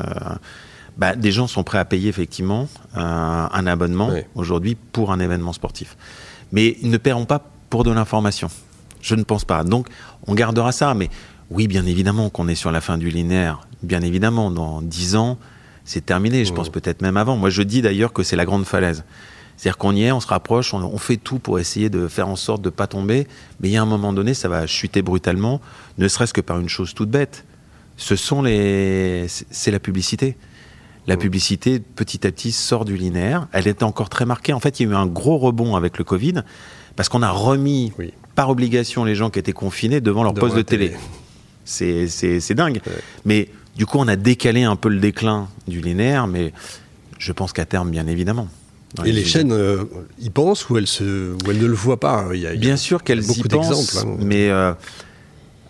bah, 0.97 1.15
des 1.17 1.33
gens 1.33 1.47
sont 1.47 1.63
prêts 1.63 1.79
à 1.79 1.85
payer 1.85 2.09
effectivement 2.09 2.69
euh, 2.97 3.01
un 3.01 3.67
abonnement 3.67 4.09
Oui. 4.13 4.21
aujourd'hui 4.35 4.77
pour 4.93 5.13
un 5.13 5.21
événement 5.21 5.53
sportif. 5.53 5.97
Mais 6.53 6.77
ils 6.83 6.91
ne 6.91 6.97
paieront 6.99 7.27
pas 7.27 7.43
pour 7.71 7.85
de 7.85 7.91
l'information. 7.91 8.49
Je 9.03 9.15
ne 9.15 9.23
pense 9.23 9.45
pas. 9.45 9.63
Donc, 9.65 9.89
on 10.27 10.35
gardera 10.35 10.73
ça. 10.73 10.95
Mais 10.95 11.11
oui, 11.51 11.69
bien 11.69 11.85
évidemment 11.87 12.29
qu'on 12.31 12.49
est 12.49 12.55
sur 12.55 12.71
la 12.73 12.81
fin 12.81 12.99
du 12.99 13.09
linéaire. 13.11 13.67
Bien 13.83 14.01
évidemment, 14.01 14.51
dans 14.51 14.81
10 14.83 15.17
ans, 15.17 15.39
c'est 15.85 16.05
terminé. 16.05 16.45
Je 16.45 16.53
Mmh. 16.53 16.55
pense 16.55 16.69
peut-être 16.71 17.03
même 17.03 17.17
avant. 17.17 17.37
Moi, 17.37 17.51
je 17.51 17.63
dis 17.63 17.83
d'ailleurs 17.83 18.13
que 18.13 18.23
c'est 18.23 18.37
la 18.37 18.45
grande 18.45 18.65
falaise. 18.65 19.05
C'est-à-dire 19.57 19.79
qu'on 19.79 19.93
y 19.93 20.03
est, 20.05 20.13
on 20.13 20.21
se 20.21 20.27
rapproche, 20.27 20.75
on, 20.75 20.79
on 20.83 20.99
fait 20.99 21.17
tout 21.17 21.39
pour 21.39 21.59
essayer 21.59 21.89
de 21.89 22.09
faire 22.09 22.29
en 22.29 22.37
sorte 22.37 22.61
de 22.63 22.69
ne 22.69 22.75
pas 22.75 22.87
tomber. 22.87 23.27
Mais 23.61 23.69
il 23.69 23.73
y 23.73 23.77
a 23.77 23.83
un 23.83 23.87
moment 23.87 24.13
donné, 24.13 24.35
ça 24.35 24.49
va 24.49 24.67
chuter 24.67 25.01
brutalement, 25.03 25.61
ne 25.99 26.09
serait-ce 26.09 26.33
que 26.35 26.41
par 26.43 26.59
une 26.61 26.69
chose 26.69 26.93
toute 26.95 27.11
bête. 27.11 27.45
Ce 27.97 28.17
sont 28.17 28.43
les, 28.43 29.27
c'est- 29.29 29.71
la 29.71 29.81
publicité. 29.81 30.37
La 31.07 31.15
Mmh. 31.17 31.19
publicité, 31.21 31.79
petit 31.81 32.27
à 32.27 32.33
petit, 32.33 32.51
sort 32.53 32.85
du 32.85 32.97
linéaire. 32.97 33.47
Elle 33.53 33.69
était 33.69 33.85
encore 33.85 34.09
très 34.11 34.27
marquée. 34.27 34.53
En 34.53 34.61
fait, 34.61 34.81
il 34.81 34.87
y 34.87 34.87
a 34.89 34.93
eu 34.93 34.95
un 34.97 35.07
gros 35.07 35.39
rebond 35.39 35.77
avec 35.77 35.99
le 35.99 36.05
Covid. 36.05 36.43
parce 36.97 37.11
qu'on 37.11 37.23
a 37.23 37.31
remis 37.31 37.93
Oui. 37.99 38.13
par 38.35 38.49
obligation 38.49 39.05
les 39.05 39.15
gens 39.15 39.29
qui 39.29 39.39
étaient 39.39 39.53
confinés 39.53 40.01
devant 40.01 40.23
leur 40.23 40.33
Devant 40.33 40.47
poste 40.47 40.57
de 40.57 40.63
télé. 40.63 40.95
télé. 41.65 42.09
C'est 42.09 42.55
dingue. 42.55 42.81
Ouais. 42.87 42.93
Mais 43.27 43.49
du 43.77 43.85
coup, 43.87 43.99
on 43.99 44.09
a 44.09 44.17
décalé 44.17 44.63
un 44.65 44.77
peu 44.77 44.89
le 44.89 44.99
déclin 44.99 45.49
du 45.69 45.81
linéaire, 45.83 46.27
mais 46.27 46.53
je 47.19 47.33
pense 47.33 47.53
qu'à 47.53 47.67
terme, 47.67 47.91
bien 47.91 48.07
évidemment. 48.07 48.49
Et 49.05 49.13
les 49.13 49.25
chaînes 49.25 49.53
euh, 49.53 49.85
y 50.19 50.31
pensent 50.31 50.69
ou 50.71 50.79
elles, 50.79 50.87
se, 50.87 51.33
ou 51.35 51.51
elles 51.51 51.59
ne 51.59 51.67
le 51.67 51.75
voient 51.75 52.01
pas 52.01 52.27
Il 52.33 52.41
y 52.41 52.47
a- 52.47 52.55
il 52.55 52.55
y 52.55 52.59
a 52.59 52.61
Bien 52.61 52.77
sûr 52.77 53.03
qu'elles 53.05 53.23
y 53.25 53.27
beaucoup 53.27 53.49
pensent, 53.49 53.69
d'exemples. 53.95 54.09
hein. 54.13 54.25
mais 54.25 54.49
euh, 54.49 54.73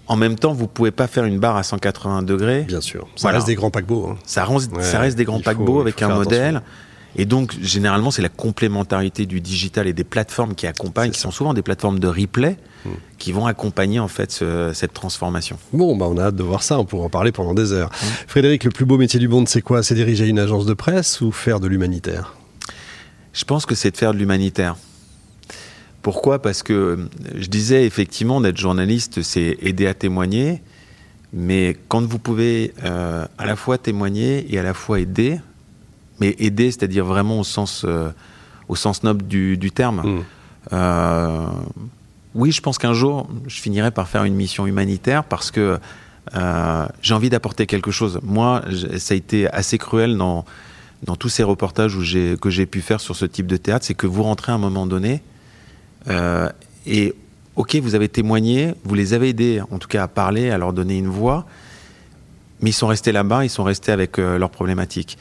en 0.07 0.17
même 0.17 0.37
temps, 0.37 0.53
vous 0.53 0.69
pouvez 0.69 0.93
pas 0.93 1.07
faire 1.09 1.25
une 1.25 1.39
barre 1.41 1.57
à 1.57 1.63
180 1.65 2.23
degrés. 2.23 2.63
Bien 2.63 2.81
sûr. 2.81 3.03
Ça 3.17 3.23
Voilà. 3.23 3.39
reste 3.39 3.49
des 3.49 3.57
grands 3.57 3.71
paquebots. 3.71 4.09
hein. 4.13 4.19
Ça, 4.25 4.45
reste- 4.45 4.73
Ouais, 4.77 4.83
ça 4.83 5.01
reste 5.01 5.17
des 5.19 5.25
grands 5.25 5.39
faut- 5.39 5.45
paquebots 5.45 5.81
avec 5.81 6.01
un 6.03 6.09
modèle. 6.15 6.57
attention. 6.57 6.73
Et 7.19 7.25
donc, 7.25 7.57
généralement, 7.63 8.11
c'est 8.11 8.21
la 8.21 8.29
complémentarité 8.29 9.25
du 9.25 9.41
digital 9.41 9.87
et 9.89 9.95
des 9.95 10.05
plateformes 10.05 10.55
qui 10.55 10.67
accompagnent, 10.67 11.11
qui. 11.11 11.19
Hmm. 11.19 11.23
sont 11.23 11.31
souvent 11.31 11.55
des 11.55 11.63
plateformes 11.63 11.99
de 11.99 12.07
replay, 12.09 12.59
qui 13.19 13.33
vont 13.33 13.47
accompagner 13.47 13.99
en 13.99 14.07
fait 14.07 14.31
ce- 14.31 14.71
cette 14.75 14.93
transformation. 14.93 15.57
Bon, 15.73 15.97
bah 15.97 16.07
on 16.11 16.19
a 16.19 16.25
hâte 16.27 16.37
de 16.37 16.43
voir 16.43 16.63
ça, 16.63 16.79
on 16.79 16.85
pourra 16.85 17.07
en 17.07 17.09
parler 17.09 17.33
pendant 17.33 17.55
des 17.55 17.73
heures. 17.73 17.89
Mmh. 17.89 18.07
Frédéric, 18.29 18.65
le 18.65 18.71
plus 18.71 18.85
beau 18.85 18.99
métier 18.99 19.19
du 19.19 19.27
monde, 19.29 19.49
c'est 19.49 19.63
quoi? 19.63 19.83
C'est 19.83 19.95
diriger 19.97 20.27
une 20.29 20.39
agence 20.39 20.67
de 20.67 20.75
presse 20.75 21.23
ou 21.23 21.33
faire 21.33 21.59
de 21.59 21.67
l'humanitaire? 21.69 22.35
Je 23.37 23.45
pense 23.45 23.67
que 23.67 23.75
c'est 23.75 23.91
de 23.91 23.97
faire 23.99 24.15
de 24.15 24.19
l'humanitaire. 24.19 24.77
Pourquoi? 26.01 26.41
Parce 26.41 26.63
que 26.63 27.07
je 27.35 27.47
disais 27.49 27.85
effectivement 27.85 28.41
d'être 28.41 28.57
journaliste, 28.57 29.23
c'est 29.23 29.59
aider 29.61 29.87
à 29.87 29.93
témoigner, 29.93 30.63
mais 31.35 31.77
quand 31.89 32.03
vous 32.07 32.19
pouvez 32.19 32.73
euh, 32.83 33.27
à 33.37 33.45
la 33.45 33.55
fois 33.55 33.77
témoigner 33.77 34.47
et 34.53 34.59
à 34.59 34.63
la 34.63 34.73
fois 34.73 35.01
aider, 35.01 35.39
mais 36.19 36.35
aider, 36.39 36.71
c'est-à-dire 36.71 37.05
vraiment 37.05 37.41
au 37.41 37.45
sens, 37.45 37.85
euh, 37.85 38.09
au 38.69 38.75
sens 38.75 39.03
noble 39.03 39.27
du, 39.27 39.59
du 39.59 39.71
terme. 39.71 40.01
Mm. 40.03 40.25
Euh, 40.73 41.47
oui, 42.35 42.53
je 42.53 42.63
pense 42.63 42.79
qu'un 42.79 42.95
jour, 42.95 43.29
je 43.47 43.61
finirai 43.61 43.91
par 43.91 44.09
faire 44.09 44.25
une 44.25 44.35
mission 44.35 44.67
humanitaire 44.67 45.25
parce 45.25 45.51
que 45.51 45.79
j'ai 47.03 47.15
envie 47.15 47.31
d'apporter 47.31 47.67
quelque 47.67 47.91
chose. 47.91 48.19
Moi, 48.23 48.63
ça 48.99 49.15
a 49.15 49.17
été 49.17 49.49
assez 49.49 49.79
cruel 49.79 50.17
dans, 50.17 50.45
dans 51.03 51.17
tous 51.17 51.29
ces 51.29 51.43
reportages 51.43 51.95
où 51.97 52.01
que 52.41 52.51
j'ai 52.51 52.67
pu 52.67 52.81
faire 52.81 53.01
sur 53.01 53.17
ce 53.17 53.25
type 53.25 53.47
de 53.47 53.57
théâtre, 53.57 53.85
c'est 53.85 53.95
que 53.95 54.07
vous 54.07 54.23
rentrez 54.23 54.53
à 54.53 54.55
un 54.55 54.59
moment 54.59 54.87
donné 54.87 55.23
euh, 56.09 56.49
et, 56.87 57.15
ok, 57.57 57.77
vous 57.77 57.95
avez 57.95 58.09
témoigné, 58.09 58.75
vous 58.85 58.95
les 58.95 59.15
avez 59.15 59.31
aidés, 59.31 59.61
en 59.71 59.79
tout 59.79 59.89
cas 59.89 60.05
à 60.05 60.09
parler, 60.09 60.51
à 60.51 60.59
leur 60.59 60.73
donner 60.73 60.99
une 60.99 61.09
voix, 61.09 61.47
mais 62.61 62.71
ils 62.71 62.75
sont 62.75 62.87
restés 62.87 63.13
là-bas, 63.13 63.45
ils 63.45 63.51
sont 63.51 63.65
restés 63.65 63.93
avec 63.93 64.19
euh, 64.19 64.39
leurs 64.39 64.51
problématiques. 64.51 65.19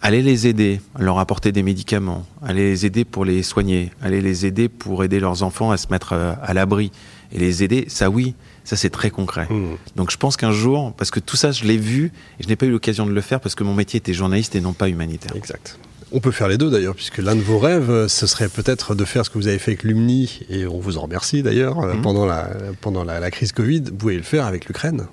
Allez 0.00 0.22
les 0.22 0.48
aider, 0.48 0.80
leur 0.98 1.18
apporter 1.18 1.52
des 1.52 1.62
médicaments, 1.62 2.26
allez 2.42 2.70
les 2.70 2.86
aider 2.86 3.04
pour 3.04 3.24
les 3.24 3.42
soigner, 3.42 3.92
allez 4.02 4.20
les 4.20 4.46
aider 4.46 4.68
pour 4.68 5.04
aider 5.04 5.20
leurs 5.20 5.42
enfants 5.44 5.70
à 5.70 5.76
se 5.76 5.86
mettre 5.90 6.12
euh, 6.12 6.34
à 6.42 6.54
l'abri. 6.54 6.90
Et 7.32 7.38
les 7.38 7.62
aider, 7.62 7.86
ça 7.88 8.10
oui, 8.10 8.34
ça 8.64 8.76
c'est 8.76 8.90
très 8.90 9.10
concret. 9.10 9.46
Mm. 9.50 9.76
Donc 9.96 10.10
je 10.10 10.16
pense 10.16 10.36
qu'un 10.36 10.52
jour, 10.52 10.92
parce 10.94 11.10
que 11.10 11.20
tout 11.20 11.36
ça 11.36 11.50
je 11.52 11.64
l'ai 11.64 11.76
vu, 11.76 12.12
et 12.38 12.42
je 12.42 12.48
n'ai 12.48 12.56
pas 12.56 12.66
eu 12.66 12.70
l'occasion 12.70 13.06
de 13.06 13.12
le 13.12 13.20
faire 13.20 13.40
parce 13.40 13.54
que 13.54 13.64
mon 13.64 13.74
métier 13.74 13.98
était 13.98 14.12
journaliste 14.14 14.54
et 14.56 14.60
non 14.60 14.72
pas 14.72 14.88
humanitaire. 14.88 15.34
Exact. 15.36 15.78
On 16.14 16.20
peut 16.20 16.30
faire 16.30 16.48
les 16.48 16.58
deux 16.58 16.70
d'ailleurs, 16.70 16.94
puisque 16.94 17.18
l'un 17.18 17.34
de 17.34 17.40
vos 17.40 17.58
rêves, 17.58 17.90
euh, 17.90 18.06
ce 18.06 18.26
serait 18.26 18.50
peut-être 18.50 18.94
de 18.94 19.04
faire 19.06 19.24
ce 19.24 19.30
que 19.30 19.38
vous 19.38 19.48
avez 19.48 19.58
fait 19.58 19.70
avec 19.70 19.82
l'UMNI, 19.82 20.40
et 20.50 20.66
on 20.66 20.78
vous 20.78 20.98
en 20.98 21.02
remercie 21.02 21.42
d'ailleurs, 21.42 21.80
euh, 21.80 21.94
Mhm. 21.94 22.02
pendant, 22.02 22.26
la, 22.26 22.50
pendant 22.82 23.02
la, 23.02 23.18
la 23.18 23.30
crise 23.30 23.52
Covid. 23.52 23.80
Vous 23.86 23.96
pouvez 23.96 24.16
le 24.16 24.22
faire 24.22 24.44
avec 24.44 24.66
l'Ukraine, 24.66 25.06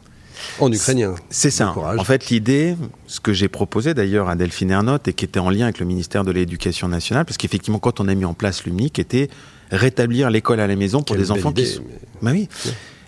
en 0.60 0.70
ukrainien. 0.70 1.16
C'est 1.30 1.52
ça. 1.52 1.72
Courage. 1.74 2.00
En 2.00 2.04
fait, 2.04 2.30
l'idée, 2.30 2.76
ce 3.08 3.22
que 3.22 3.32
j'ai 3.32 3.48
proposé 3.48 3.94
d'ailleurs 3.94 4.28
à 4.28 4.36
Delphine 4.36 4.72
Ernotte 4.72 5.08
et 5.08 5.14
qui 5.14 5.24
était 5.24 5.40
en 5.40 5.50
lien 5.50 5.64
avec 5.66 5.80
le 5.80 5.86
ministère 5.86 6.26
de 6.26 6.32
l'Éducation 6.32 6.90
nationale, 6.90 7.24
parce 7.24 7.38
qu'effectivement, 7.38 7.80
quand 7.80 8.02
on 8.02 8.08
a 8.10 8.14
mis 8.14 8.26
en 8.26 8.34
place 8.34 8.66
l'UMNIC, 8.66 9.00
était 9.00 9.30
rétablir 9.72 10.30
l'école 10.30 10.60
à 10.60 10.68
la 10.68 10.76
maison 10.76 11.02
pour 11.02 11.16
Quelle 11.16 11.24
des 11.26 11.32
enfants 11.32 11.54
qui 11.54 11.66
sont... 11.66 11.82
mais- 11.88 12.00
Bah 12.22 12.32
oui. 12.34 12.50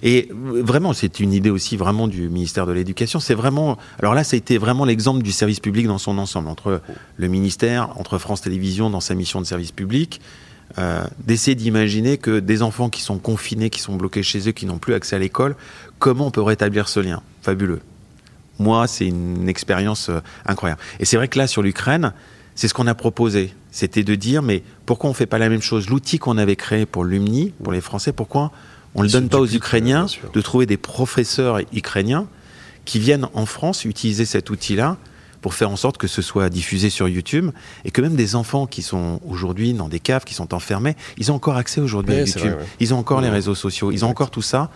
Et 0.03 0.29
vraiment, 0.31 0.93
c'est 0.93 1.19
une 1.19 1.33
idée 1.33 1.49
aussi 1.49 1.77
vraiment 1.77 2.07
du 2.07 2.29
ministère 2.29 2.65
de 2.65 2.71
l'Éducation. 2.71 3.19
C'est 3.19 3.35
vraiment. 3.35 3.77
Alors 3.99 4.13
là, 4.13 4.23
ça 4.23 4.35
a 4.35 4.37
été 4.37 4.57
vraiment 4.57 4.85
l'exemple 4.85 5.21
du 5.21 5.31
service 5.31 5.59
public 5.59 5.87
dans 5.87 5.99
son 5.99 6.17
ensemble, 6.17 6.47
entre 6.47 6.81
le 7.17 7.27
ministère, 7.27 7.97
entre 7.99 8.17
France 8.17 8.41
Télévisions 8.41 8.89
dans 8.89 8.99
sa 8.99 9.13
mission 9.13 9.41
de 9.41 9.45
service 9.45 9.71
public, 9.71 10.19
euh, 10.77 11.03
d'essayer 11.19 11.55
d'imaginer 11.55 12.17
que 12.17 12.39
des 12.39 12.61
enfants 12.61 12.89
qui 12.89 13.01
sont 13.01 13.19
confinés, 13.19 13.69
qui 13.69 13.79
sont 13.79 13.95
bloqués 13.95 14.23
chez 14.23 14.47
eux, 14.47 14.53
qui 14.53 14.65
n'ont 14.65 14.79
plus 14.79 14.93
accès 14.93 15.15
à 15.15 15.19
l'école, 15.19 15.55
comment 15.99 16.27
on 16.27 16.31
peut 16.31 16.41
rétablir 16.41 16.87
ce 16.87 16.99
lien 16.99 17.21
Fabuleux? 17.41 17.81
Moi, 18.57 18.87
c'est 18.87 19.07
une 19.07 19.49
expérience 19.49 20.09
euh, 20.09 20.19
incroyable. 20.45 20.81
Et 20.99 21.05
c'est 21.05 21.17
vrai 21.17 21.27
que 21.27 21.37
là, 21.37 21.47
sur 21.47 21.61
l'Ukraine, 21.61 22.13
c'est 22.55 22.67
ce 22.67 22.73
qu'on 22.73 22.87
a 22.87 22.95
proposé. 22.95 23.53
C'était 23.71 24.03
de 24.03 24.15
dire, 24.15 24.41
mais 24.41 24.63
pourquoi 24.85 25.09
on 25.09 25.13
ne 25.13 25.17
fait 25.17 25.25
pas 25.25 25.39
la 25.39 25.49
même 25.49 25.61
chose? 25.61 25.89
L'outil 25.89 26.19
qu'on 26.19 26.37
avait 26.37 26.55
créé 26.55 26.85
pour 26.85 27.03
l'UMNI, 27.03 27.53
pour 27.63 27.73
les 27.73 27.81
Français, 27.81 28.11
pourquoi 28.11 28.51
on 28.95 29.03
ne 29.03 29.09
donne 29.09 29.29
pas 29.29 29.39
aux 29.39 29.47
Ukrainiens 29.47 30.07
sûr. 30.07 30.31
de 30.31 30.41
trouver 30.41 30.65
des 30.65 30.77
professeurs 30.77 31.59
ukrainiens 31.73 32.27
qui 32.85 32.99
viennent 32.99 33.27
en 33.33 33.45
France 33.45 33.85
utiliser 33.85 34.25
cet 34.25 34.49
outil-là 34.49 34.97
pour 35.41 35.53
faire 35.55 35.71
en 35.71 35.75
sorte 35.75 35.97
que 35.97 36.07
ce 36.07 36.21
soit 36.21 36.49
diffusé 36.49 36.89
sur 36.89 37.07
YouTube 37.07 37.51
et 37.83 37.91
que 37.91 38.01
même 38.01 38.15
des 38.15 38.35
enfants 38.35 38.67
qui 38.67 38.81
sont 38.81 39.19
aujourd'hui 39.27 39.73
dans 39.73 39.89
des 39.89 39.99
caves, 39.99 40.23
qui 40.23 40.33
sont 40.33 40.53
enfermés, 40.53 40.95
ils 41.17 41.31
ont 41.31 41.35
encore 41.35 41.57
accès 41.57 41.81
aujourd'hui 41.81 42.15
à 42.15 42.19
YouTube. 42.19 42.41
vrai, 42.41 42.51
ouais. 42.53 42.67
Ils 42.79 42.93
ont 42.93 42.97
encore 42.97 43.21
les 43.21 43.29
réseaux 43.29 43.55
sociaux, 43.55 43.91
ils 43.91 44.05
ont 44.05 44.09
encore 44.09 44.29
tout 44.29 44.43
ça. 44.43 44.69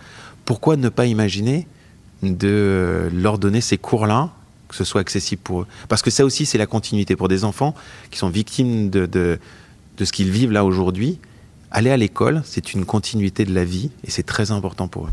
Pourquoi 0.44 0.76
ne 0.76 0.88
pas 0.88 1.06
imaginer 1.06 1.66
de 2.22 3.08
leur 3.12 3.38
donner 3.38 3.60
ces 3.60 3.78
cours-là, 3.78 4.30
que 4.68 4.74
ce 4.74 4.84
soit 4.84 5.00
accessible 5.00 5.42
pour 5.42 5.62
eux? 5.62 5.66
Parce 5.88 6.02
que 6.02 6.10
ça 6.10 6.24
aussi, 6.24 6.46
c'est 6.46 6.58
la 6.58 6.66
continuité 6.66 7.14
pour 7.14 7.28
des 7.28 7.44
enfants 7.44 7.74
qui 8.10 8.18
sont 8.18 8.28
victimes 8.28 8.90
de, 8.90 9.06
de, 9.06 9.38
de 9.98 10.04
ce 10.04 10.12
qu'ils 10.12 10.30
vivent 10.30 10.52
là 10.52 10.64
aujourd'hui. 10.64 11.18
Aller 11.70 11.90
à 11.90 11.96
l'école, 11.96 12.42
c'est 12.44 12.74
une 12.74 12.84
continuité 12.84 13.44
de 13.44 13.54
la 13.54 13.64
vie 13.64 13.90
et 14.04 14.10
c'est 14.10 14.22
très 14.22 14.50
important 14.50 14.88
pour 14.88 15.06
eux. 15.06 15.10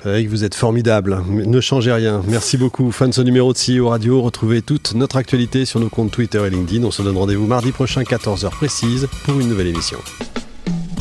Frédéric, 0.00 0.30
vous 0.30 0.44
êtes 0.44 0.54
formidable. 0.54 1.22
Ne 1.28 1.60
changez 1.60 1.92
rien. 1.92 2.22
Merci 2.26 2.56
beaucoup. 2.56 2.90
Fin 2.90 3.08
de 3.08 3.12
ce 3.12 3.20
numéro 3.20 3.52
de 3.52 3.58
CEO 3.58 3.88
Radio. 3.88 4.22
Retrouvez 4.22 4.62
toute 4.62 4.94
notre 4.94 5.16
actualité 5.16 5.66
sur 5.66 5.78
nos 5.78 5.90
comptes 5.90 6.10
Twitter 6.10 6.42
et 6.46 6.48
LinkedIn. 6.48 6.84
On 6.84 6.90
se 6.90 7.02
donne 7.02 7.18
rendez-vous 7.18 7.46
mardi 7.46 7.70
prochain, 7.70 8.02
14h 8.02 8.48
précise, 8.48 9.08
pour 9.24 9.38
une 9.38 9.48
nouvelle 9.48 9.66
émission. 9.66 9.98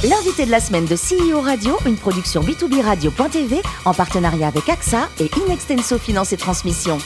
L'invité 0.04 0.46
de 0.46 0.52
la 0.52 0.60
semaine 0.60 0.86
de 0.86 0.96
CEO 0.96 1.40
Radio, 1.40 1.78
une 1.86 1.96
production 1.96 2.42
B2B 2.42 2.82
Radio.tv 2.82 3.62
en 3.86 3.94
partenariat 3.94 4.48
avec 4.48 4.68
AXA 4.68 5.08
et 5.20 5.30
Inextenso 5.46 5.98
Finance 5.98 6.34
et 6.34 6.38
Transmission. 6.38 6.98